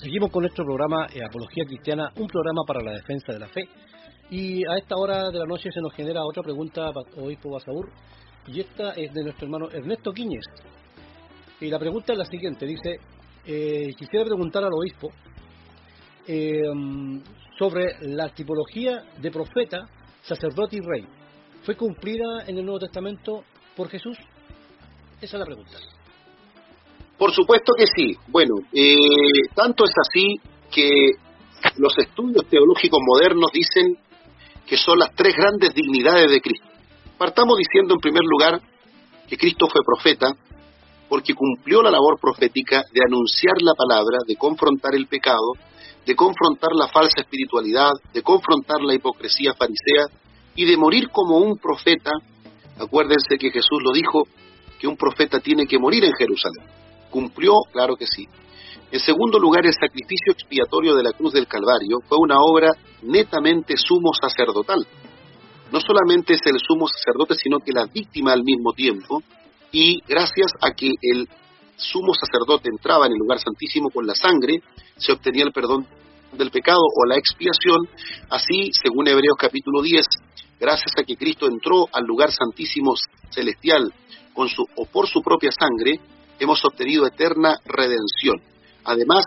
[0.01, 3.69] Seguimos con nuestro programa eh, Apología Cristiana, un programa para la defensa de la fe.
[4.31, 7.91] Y a esta hora de la noche se nos genera otra pregunta, obispo Basaur,
[8.47, 10.45] y esta es de nuestro hermano Ernesto Quiñez.
[11.61, 12.97] Y la pregunta es la siguiente, dice,
[13.45, 15.11] eh, quisiera preguntar al obispo
[16.29, 16.63] eh,
[17.59, 19.89] sobre la tipología de profeta,
[20.23, 21.07] sacerdote y rey.
[21.65, 23.45] ¿Fue cumplida en el Nuevo Testamento
[23.77, 24.17] por Jesús?
[25.21, 25.77] Esa es la pregunta.
[27.19, 28.17] Por supuesto que sí.
[28.29, 28.95] Bueno, eh,
[29.55, 31.11] tanto es así que
[31.77, 33.99] los estudios teológicos modernos dicen
[34.71, 36.69] que son las tres grandes dignidades de Cristo.
[37.19, 38.61] Partamos diciendo en primer lugar
[39.29, 40.33] que Cristo fue profeta,
[41.09, 45.55] porque cumplió la labor profética de anunciar la palabra, de confrontar el pecado,
[46.07, 50.07] de confrontar la falsa espiritualidad, de confrontar la hipocresía farisea
[50.55, 52.13] y de morir como un profeta.
[52.79, 54.29] Acuérdense que Jesús lo dijo,
[54.79, 56.65] que un profeta tiene que morir en Jerusalén.
[57.11, 57.55] ¿Cumplió?
[57.73, 58.25] Claro que sí.
[58.93, 62.73] En segundo lugar, el sacrificio expiatorio de la cruz del Calvario fue una obra
[63.03, 64.85] netamente sumo sacerdotal.
[65.71, 69.23] No solamente es el sumo sacerdote, sino que la víctima al mismo tiempo,
[69.71, 71.29] y gracias a que el
[71.77, 74.61] sumo sacerdote entraba en el lugar santísimo con la sangre,
[74.97, 75.87] se obtenía el perdón
[76.33, 77.89] del pecado o la expiación.
[78.29, 80.05] Así, según Hebreos capítulo 10,
[80.59, 82.95] gracias a que Cristo entró al lugar santísimo
[83.31, 83.95] celestial
[84.35, 86.01] con su, o por su propia sangre,
[86.41, 88.50] hemos obtenido eterna redención.
[88.85, 89.25] Además,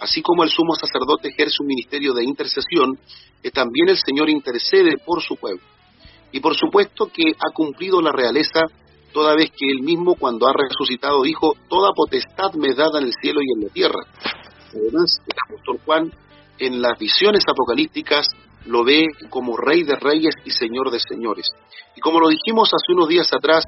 [0.00, 2.98] así como el sumo sacerdote ejerce un ministerio de intercesión,
[3.52, 5.62] también el Señor intercede por su pueblo.
[6.32, 8.62] Y por supuesto que ha cumplido la realeza
[9.12, 13.12] toda vez que él mismo cuando ha resucitado dijo, toda potestad me dada en el
[13.20, 14.00] cielo y en la tierra.
[14.70, 16.12] Además, el apóstol Juan
[16.58, 18.26] en las visiones apocalípticas
[18.66, 21.48] lo ve como rey de reyes y señor de señores.
[21.96, 23.64] Y como lo dijimos hace unos días atrás,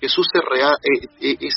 [0.00, 1.48] Jesús es, eh, eh,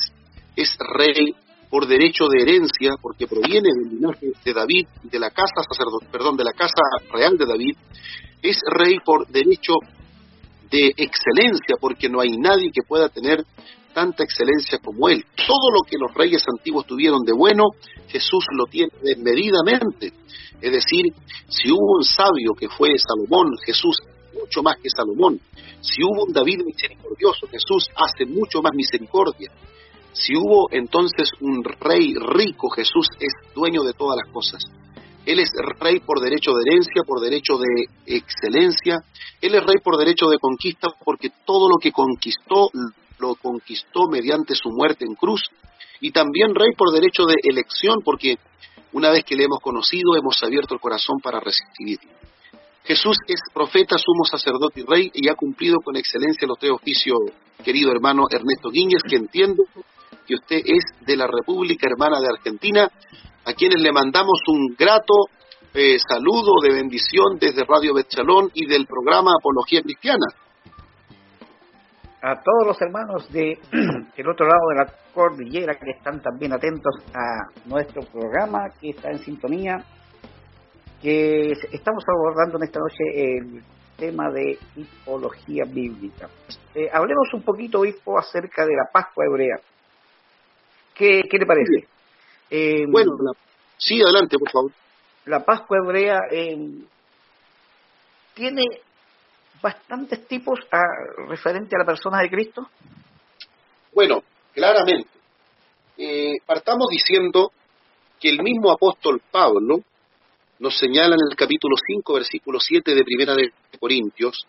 [0.55, 1.33] es, rey
[1.73, 5.65] por derecho de herencia, porque proviene del linaje de David, de la casa
[6.11, 7.75] perdón, de la casa real de David,
[8.43, 9.73] es rey por derecho
[10.69, 13.43] de excelencia, porque no hay nadie que pueda tener
[13.91, 15.25] tanta excelencia como él.
[15.35, 17.63] Todo lo que los reyes antiguos tuvieron de bueno,
[18.07, 20.13] Jesús lo tiene desmedidamente.
[20.61, 21.05] Es decir,
[21.49, 23.97] si hubo un sabio que fue Salomón, Jesús
[24.31, 25.39] mucho más que Salomón.
[25.81, 29.49] Si hubo un David misericordioso, Jesús hace mucho más misericordia.
[30.13, 34.63] Si hubo entonces un rey rico, Jesús es dueño de todas las cosas.
[35.25, 35.49] Él es
[35.79, 38.99] rey por derecho de herencia, por derecho de excelencia.
[39.41, 42.69] Él es rey por derecho de conquista porque todo lo que conquistó
[43.19, 45.41] lo conquistó mediante su muerte en cruz.
[46.01, 48.37] Y también rey por derecho de elección porque
[48.91, 52.11] una vez que le hemos conocido hemos abierto el corazón para recibirlo.
[52.83, 57.17] Jesús es profeta, sumo sacerdote y rey y ha cumplido con excelencia los tres oficios,
[57.63, 59.63] querido hermano Ernesto Guíñez, que entiendo
[60.25, 62.89] que usted es de la República Hermana de Argentina
[63.45, 65.13] a quienes le mandamos un grato
[65.73, 70.25] eh, saludo de bendición desde Radio Bechalón y del programa Apología Cristiana.
[72.21, 73.57] A todos los hermanos de
[74.31, 79.19] otro lado de la cordillera que están también atentos a nuestro programa, que está en
[79.19, 79.83] sintonía,
[81.01, 83.63] que estamos abordando en esta noche el
[83.97, 86.29] tema de tipología bíblica.
[86.75, 89.57] Eh, hablemos un poquito, obispo, acerca de la Pascua hebrea.
[90.93, 91.87] ¿Qué, qué le parece?
[92.49, 93.17] Eh, bueno,
[93.77, 94.71] sí, adelante, por favor.
[95.25, 96.57] La Pascua hebrea eh,
[98.33, 98.63] tiene
[99.61, 100.81] bastantes tipos a,
[101.29, 102.69] referente a la persona de Cristo.
[103.93, 104.23] Bueno,
[104.53, 105.09] claramente.
[105.97, 107.51] Eh, partamos diciendo
[108.19, 109.81] que el mismo apóstol Pablo
[110.59, 114.45] nos señala en el capítulo 5, versículo 7 de Primera de Corintios,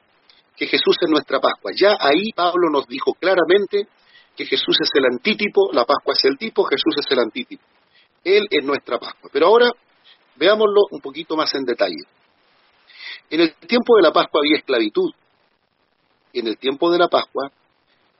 [0.56, 1.72] que Jesús es nuestra Pascua.
[1.74, 3.88] Ya ahí Pablo nos dijo claramente
[4.36, 7.62] que Jesús es el antítipo, la Pascua es el tipo, Jesús es el antítipo.
[8.22, 9.30] Él es nuestra Pascua.
[9.32, 9.70] Pero ahora
[10.36, 12.02] veámoslo un poquito más en detalle.
[13.30, 15.12] En el tiempo de la Pascua había esclavitud.
[16.32, 17.50] En el tiempo de la Pascua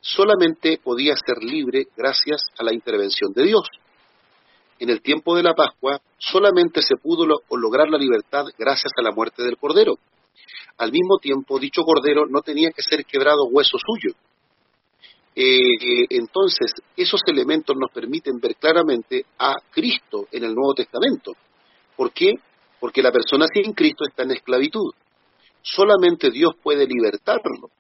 [0.00, 3.66] solamente podía ser libre gracias a la intervención de Dios.
[4.78, 9.12] En el tiempo de la Pascua solamente se pudo lograr la libertad gracias a la
[9.12, 9.98] muerte del Cordero.
[10.78, 14.14] Al mismo tiempo, dicho Cordero no tenía que ser quebrado hueso suyo,
[15.36, 21.32] eh, entonces, esos elementos nos permiten ver claramente a Cristo en el Nuevo Testamento.
[21.96, 22.34] ¿Por qué?
[22.78, 24.92] Porque la persona sin Cristo está en esclavitud.
[25.62, 27.70] Solamente Dios puede libertarlo.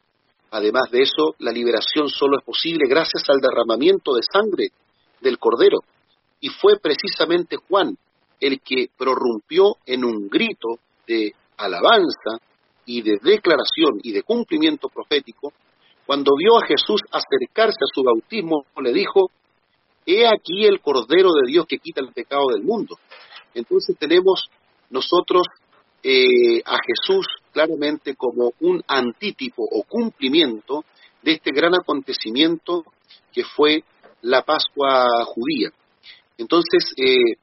[0.50, 4.68] Además de eso, la liberación solo es posible gracias al derramamiento de sangre
[5.20, 5.78] del Cordero.
[6.40, 7.96] Y fue precisamente Juan
[8.40, 12.38] el que prorrumpió en un grito de alabanza
[12.86, 15.52] y de declaración y de cumplimiento profético
[16.06, 19.30] cuando vio a Jesús acercarse a su bautismo, le dijo,
[20.06, 22.98] he aquí el Cordero de Dios que quita el pecado del mundo.
[23.54, 24.46] Entonces tenemos
[24.90, 25.46] nosotros
[26.02, 30.84] eh, a Jesús claramente como un antítipo o cumplimiento
[31.22, 32.84] de este gran acontecimiento
[33.32, 33.82] que fue
[34.20, 35.70] la Pascua judía.
[36.36, 37.36] Entonces, eh,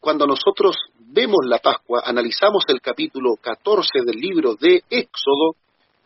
[0.00, 5.54] cuando nosotros vemos la Pascua, analizamos el capítulo 14 del libro de Éxodo,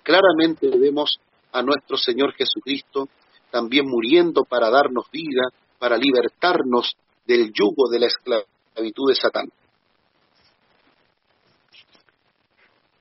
[0.03, 1.18] claramente vemos
[1.53, 3.09] a nuestro Señor Jesucristo,
[3.51, 5.43] también muriendo para darnos vida,
[5.79, 6.97] para libertarnos
[7.27, 9.49] del yugo de la esclavitud de Satán.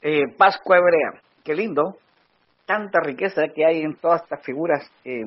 [0.02, 1.98] Eh, Pascua hebrea, qué lindo,
[2.66, 4.90] tanta riqueza que hay en todas estas figuras.
[5.06, 5.26] Eh,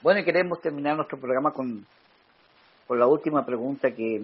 [0.00, 1.86] bueno, y queremos terminar nuestro programa con,
[2.86, 4.20] con la última pregunta que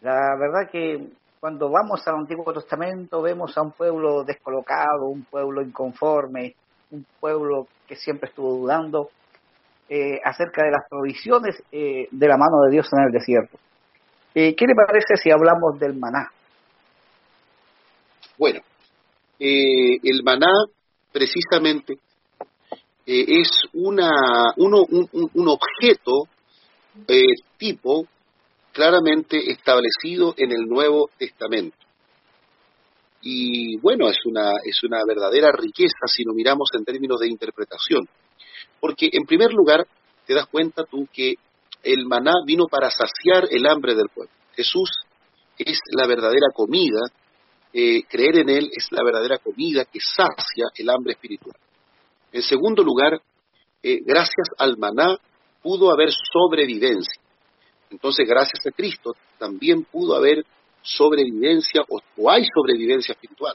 [0.00, 1.10] la verdad que
[1.40, 6.54] cuando vamos al Antiguo Testamento vemos a un pueblo descolocado, un pueblo inconforme,
[6.90, 9.08] un pueblo que siempre estuvo dudando
[9.88, 13.58] eh, acerca de las provisiones eh, de la mano de Dios en el desierto.
[14.34, 16.30] Eh, ¿Qué le parece si hablamos del maná?
[18.38, 18.60] Bueno,
[19.38, 20.52] el maná
[21.10, 21.98] precisamente
[23.06, 24.10] es una,
[24.58, 26.28] uno, un, un objeto
[27.58, 28.06] tipo
[28.72, 31.76] claramente establecido en el Nuevo Testamento.
[33.22, 38.08] y bueno, es una, es una verdadera riqueza si lo miramos en términos de interpretación.
[38.80, 39.86] Porque en primer lugar,
[40.26, 41.34] te das cuenta tú que
[41.82, 44.32] el maná vino para saciar el hambre del pueblo.
[44.54, 44.90] Jesús
[45.58, 47.00] es la verdadera comida,
[47.72, 51.56] eh, creer en Él es la verdadera comida que sacia el hambre espiritual.
[52.32, 53.20] En segundo lugar,
[53.82, 55.16] eh, gracias al maná
[55.62, 57.19] pudo haber sobrevivencia.
[57.90, 60.44] Entonces, gracias a Cristo también pudo haber
[60.82, 63.54] sobrevivencia o, hay sobrevivencia espiritual.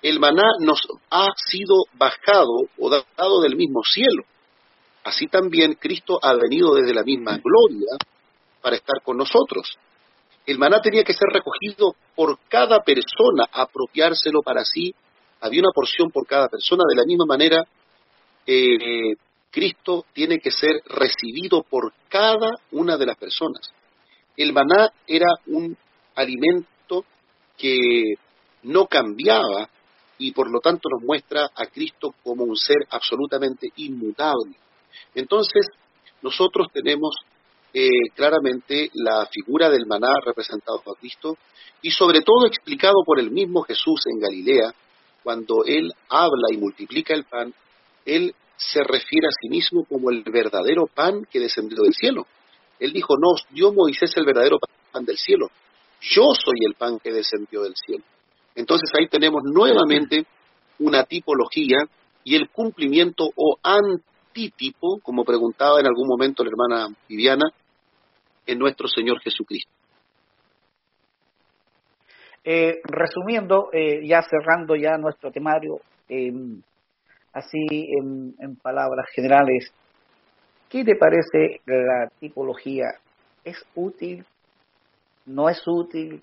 [0.00, 0.80] El maná nos
[1.10, 4.22] ha sido bajado o dado del mismo cielo.
[5.04, 7.96] Así también Cristo ha venido desde la misma gloria
[8.60, 9.76] para estar con nosotros.
[10.46, 14.94] El maná tenía que ser recogido por cada persona, apropiárselo para sí.
[15.40, 16.84] Había una porción por cada persona.
[16.88, 17.64] De la misma manera,
[18.46, 19.14] eh,
[19.50, 23.72] Cristo tiene que ser recibido por cada una de las personas.
[24.36, 25.76] El maná era un
[26.14, 27.04] alimento
[27.56, 28.14] que
[28.62, 29.68] no cambiaba
[30.18, 34.56] y por lo tanto nos muestra a Cristo como un ser absolutamente inmutable.
[35.14, 35.66] Entonces,
[36.22, 37.14] nosotros tenemos
[37.72, 41.36] eh, claramente la figura del maná representado por Cristo
[41.82, 44.74] y sobre todo explicado por el mismo Jesús en Galilea,
[45.22, 47.54] cuando Él habla y multiplica el pan,
[48.04, 52.26] Él se refiere a sí mismo como el verdadero pan que descendió del cielo.
[52.80, 54.58] Él dijo, no, dio Moisés el verdadero
[54.92, 55.48] pan del cielo,
[56.00, 58.04] yo soy el pan que descendió del cielo.
[58.54, 60.26] Entonces ahí tenemos nuevamente
[60.80, 61.78] una tipología
[62.24, 67.50] y el cumplimiento o antítipo, como preguntaba en algún momento la hermana Viviana,
[68.46, 69.70] en nuestro Señor Jesucristo.
[72.44, 76.32] Eh, resumiendo, eh, ya cerrando ya nuestro temario, eh,
[77.32, 79.72] así en, palabras generales,
[80.68, 82.86] ¿qué te parece la tipología?
[83.44, 84.24] ¿Es útil?
[85.26, 86.22] ¿No es útil?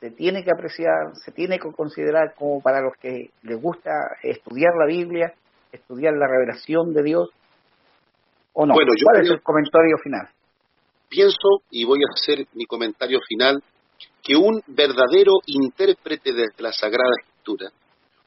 [0.00, 1.14] ¿Se tiene que apreciar?
[1.24, 3.90] ¿Se tiene que considerar como para los que les gusta
[4.22, 5.32] estudiar la Biblia,
[5.72, 7.30] estudiar la revelación de Dios?
[8.52, 8.74] ¿O no?
[8.74, 10.28] ¿Cuál es el comentario final?
[11.08, 13.62] Pienso, y voy a hacer mi comentario final,
[14.22, 17.70] que un verdadero intérprete de la Sagrada Escritura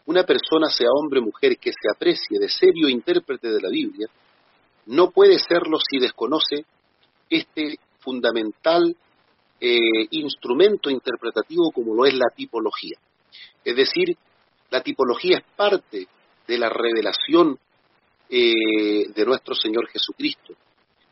[0.08, 4.08] una persona, sea hombre o mujer, que se aprecie de serio intérprete de la Biblia,
[4.88, 6.66] no puede serlo si desconoce
[7.30, 8.95] este fundamental
[9.60, 12.97] eh, instrumento interpretativo como lo es la tipología.
[13.66, 14.16] Es decir,
[14.70, 16.08] la tipología es parte
[16.47, 17.60] de la revelación
[18.30, 20.53] eh, de nuestro Señor Jesucristo.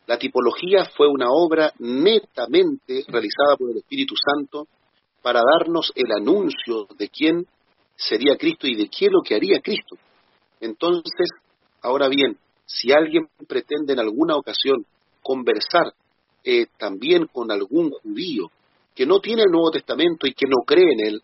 [0.07, 4.67] La tipología fue una obra netamente realizada por el Espíritu Santo
[5.21, 7.45] para darnos el anuncio de quién
[7.95, 9.95] sería Cristo y de qué es lo que haría Cristo.
[10.59, 11.29] Entonces,
[11.81, 14.85] ahora bien, si alguien pretende en alguna ocasión
[15.21, 15.93] conversar
[16.43, 18.51] eh, también con algún judío
[18.93, 21.21] que no tiene el Nuevo Testamento y que no cree en él,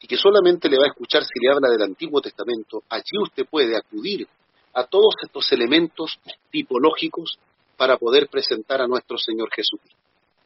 [0.00, 3.46] y que solamente le va a escuchar si le habla del Antiguo Testamento, allí usted
[3.48, 4.26] puede acudir
[4.74, 6.18] a todos estos elementos
[6.50, 7.38] tipológicos
[7.76, 9.98] para poder presentar a nuestro Señor Jesucristo.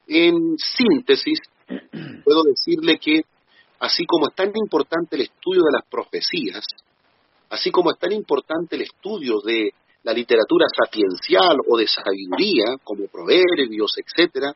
[0.07, 1.41] En síntesis,
[2.25, 3.23] puedo decirle que
[3.81, 6.65] así como es tan importante el estudio de las profecías,
[7.49, 9.73] así como es tan importante el estudio de
[10.03, 14.55] la literatura sapiencial o de sabiduría, como proverbios, etcétera,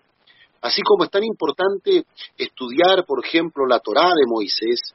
[0.60, 2.04] así como es tan importante
[2.36, 4.94] estudiar, por ejemplo, la Torá de Moisés,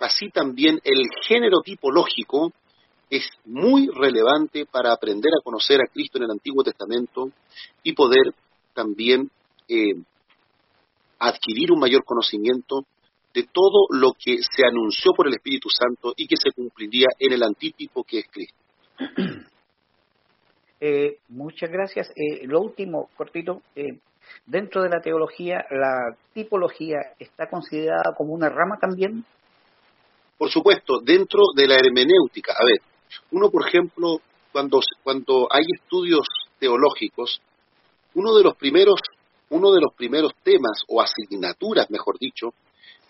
[0.00, 2.52] así también el género tipológico
[3.10, 7.30] es muy relevante para aprender a conocer a Cristo en el Antiguo Testamento
[7.82, 8.34] y poder
[8.74, 9.30] también
[9.68, 9.94] eh,
[11.18, 12.84] adquirir un mayor conocimiento
[13.34, 17.32] de todo lo que se anunció por el Espíritu Santo y que se cumpliría en
[17.32, 18.58] el antítipo que es Cristo.
[20.86, 22.10] Eh, muchas gracias.
[22.10, 24.00] Eh, lo último, cortito, eh,
[24.44, 29.24] dentro de la teología, ¿la tipología está considerada como una rama también?
[30.36, 32.52] Por supuesto, dentro de la hermenéutica.
[32.52, 32.82] A ver,
[33.30, 34.20] uno, por ejemplo,
[34.52, 36.26] cuando, cuando hay estudios
[36.58, 37.40] teológicos,
[38.12, 39.00] uno de los primeros
[39.50, 42.54] uno de los primeros temas o asignaturas, mejor dicho,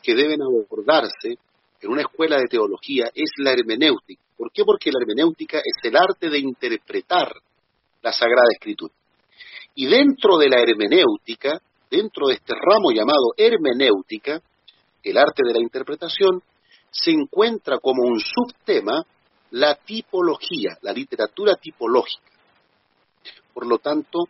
[0.05, 1.39] que deben abordarse
[1.81, 4.23] en una escuela de teología es la hermenéutica.
[4.37, 4.63] ¿Por qué?
[4.65, 7.33] Porque la hermenéutica es el arte de interpretar
[8.03, 8.93] la Sagrada Escritura.
[9.75, 14.41] Y dentro de la hermenéutica, dentro de este ramo llamado hermenéutica,
[15.03, 16.43] el arte de la interpretación,
[16.91, 19.05] se encuentra como un subtema
[19.53, 22.31] la tipología, la literatura tipológica.
[23.53, 24.25] Por lo tanto,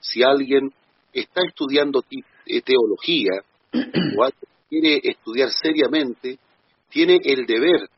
[0.00, 0.72] si alguien
[1.12, 2.04] está estudiando
[2.46, 3.32] eh, teología
[4.18, 4.24] o
[4.80, 6.38] quiere estudiar seriamente,
[6.90, 7.88] tiene el deber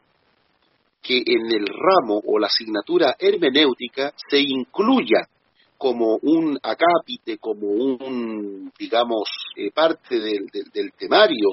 [1.02, 5.28] que en el ramo o la asignatura hermenéutica se incluya
[5.76, 11.50] como un acápite, como un, digamos, eh, parte del, temario,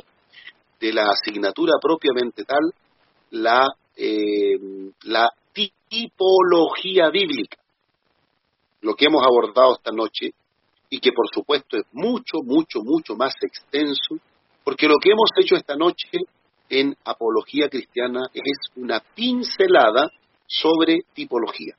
[0.80, 2.74] de la asignatura propiamente tal,
[3.32, 4.58] la, eh,
[5.04, 7.58] la tipología bíblica,
[8.82, 10.34] lo que hemos abordado esta noche
[10.90, 14.20] y que por supuesto es mucho, mucho, mucho más extenso,
[14.66, 16.10] porque lo que hemos hecho esta noche
[16.70, 20.10] en Apología Cristiana es una pincelada
[20.48, 21.76] sobre tipología.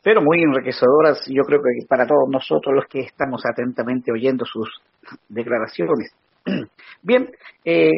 [0.00, 4.70] Pero muy enriquecedoras, yo creo que para todos nosotros los que estamos atentamente oyendo sus
[5.28, 6.14] declaraciones.
[7.02, 7.28] Bien,
[7.64, 7.90] eh,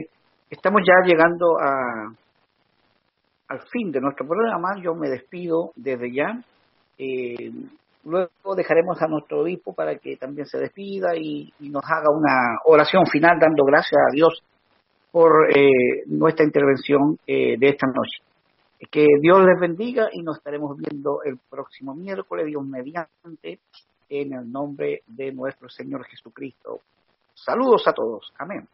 [0.48, 2.14] estamos ya llegando a,
[3.48, 4.80] al fin de nuestro programa.
[4.82, 6.42] Yo me despido desde ya.
[6.96, 7.52] Eh,
[8.04, 13.06] luego dejaremos a nuestro obispo para que también se despida y, nos haga una oración
[13.06, 14.42] final dando gracias a Dios
[15.10, 18.18] por eh, nuestra intervención de esta noche.
[18.90, 23.58] Que Dios les bendiga y nos estaremos viendo el próximo miércoles, Dios mediante,
[24.08, 26.80] en el nombre de nuestro Señor Jesucristo.
[27.34, 28.32] Saludos a todos.
[28.38, 28.68] Amén.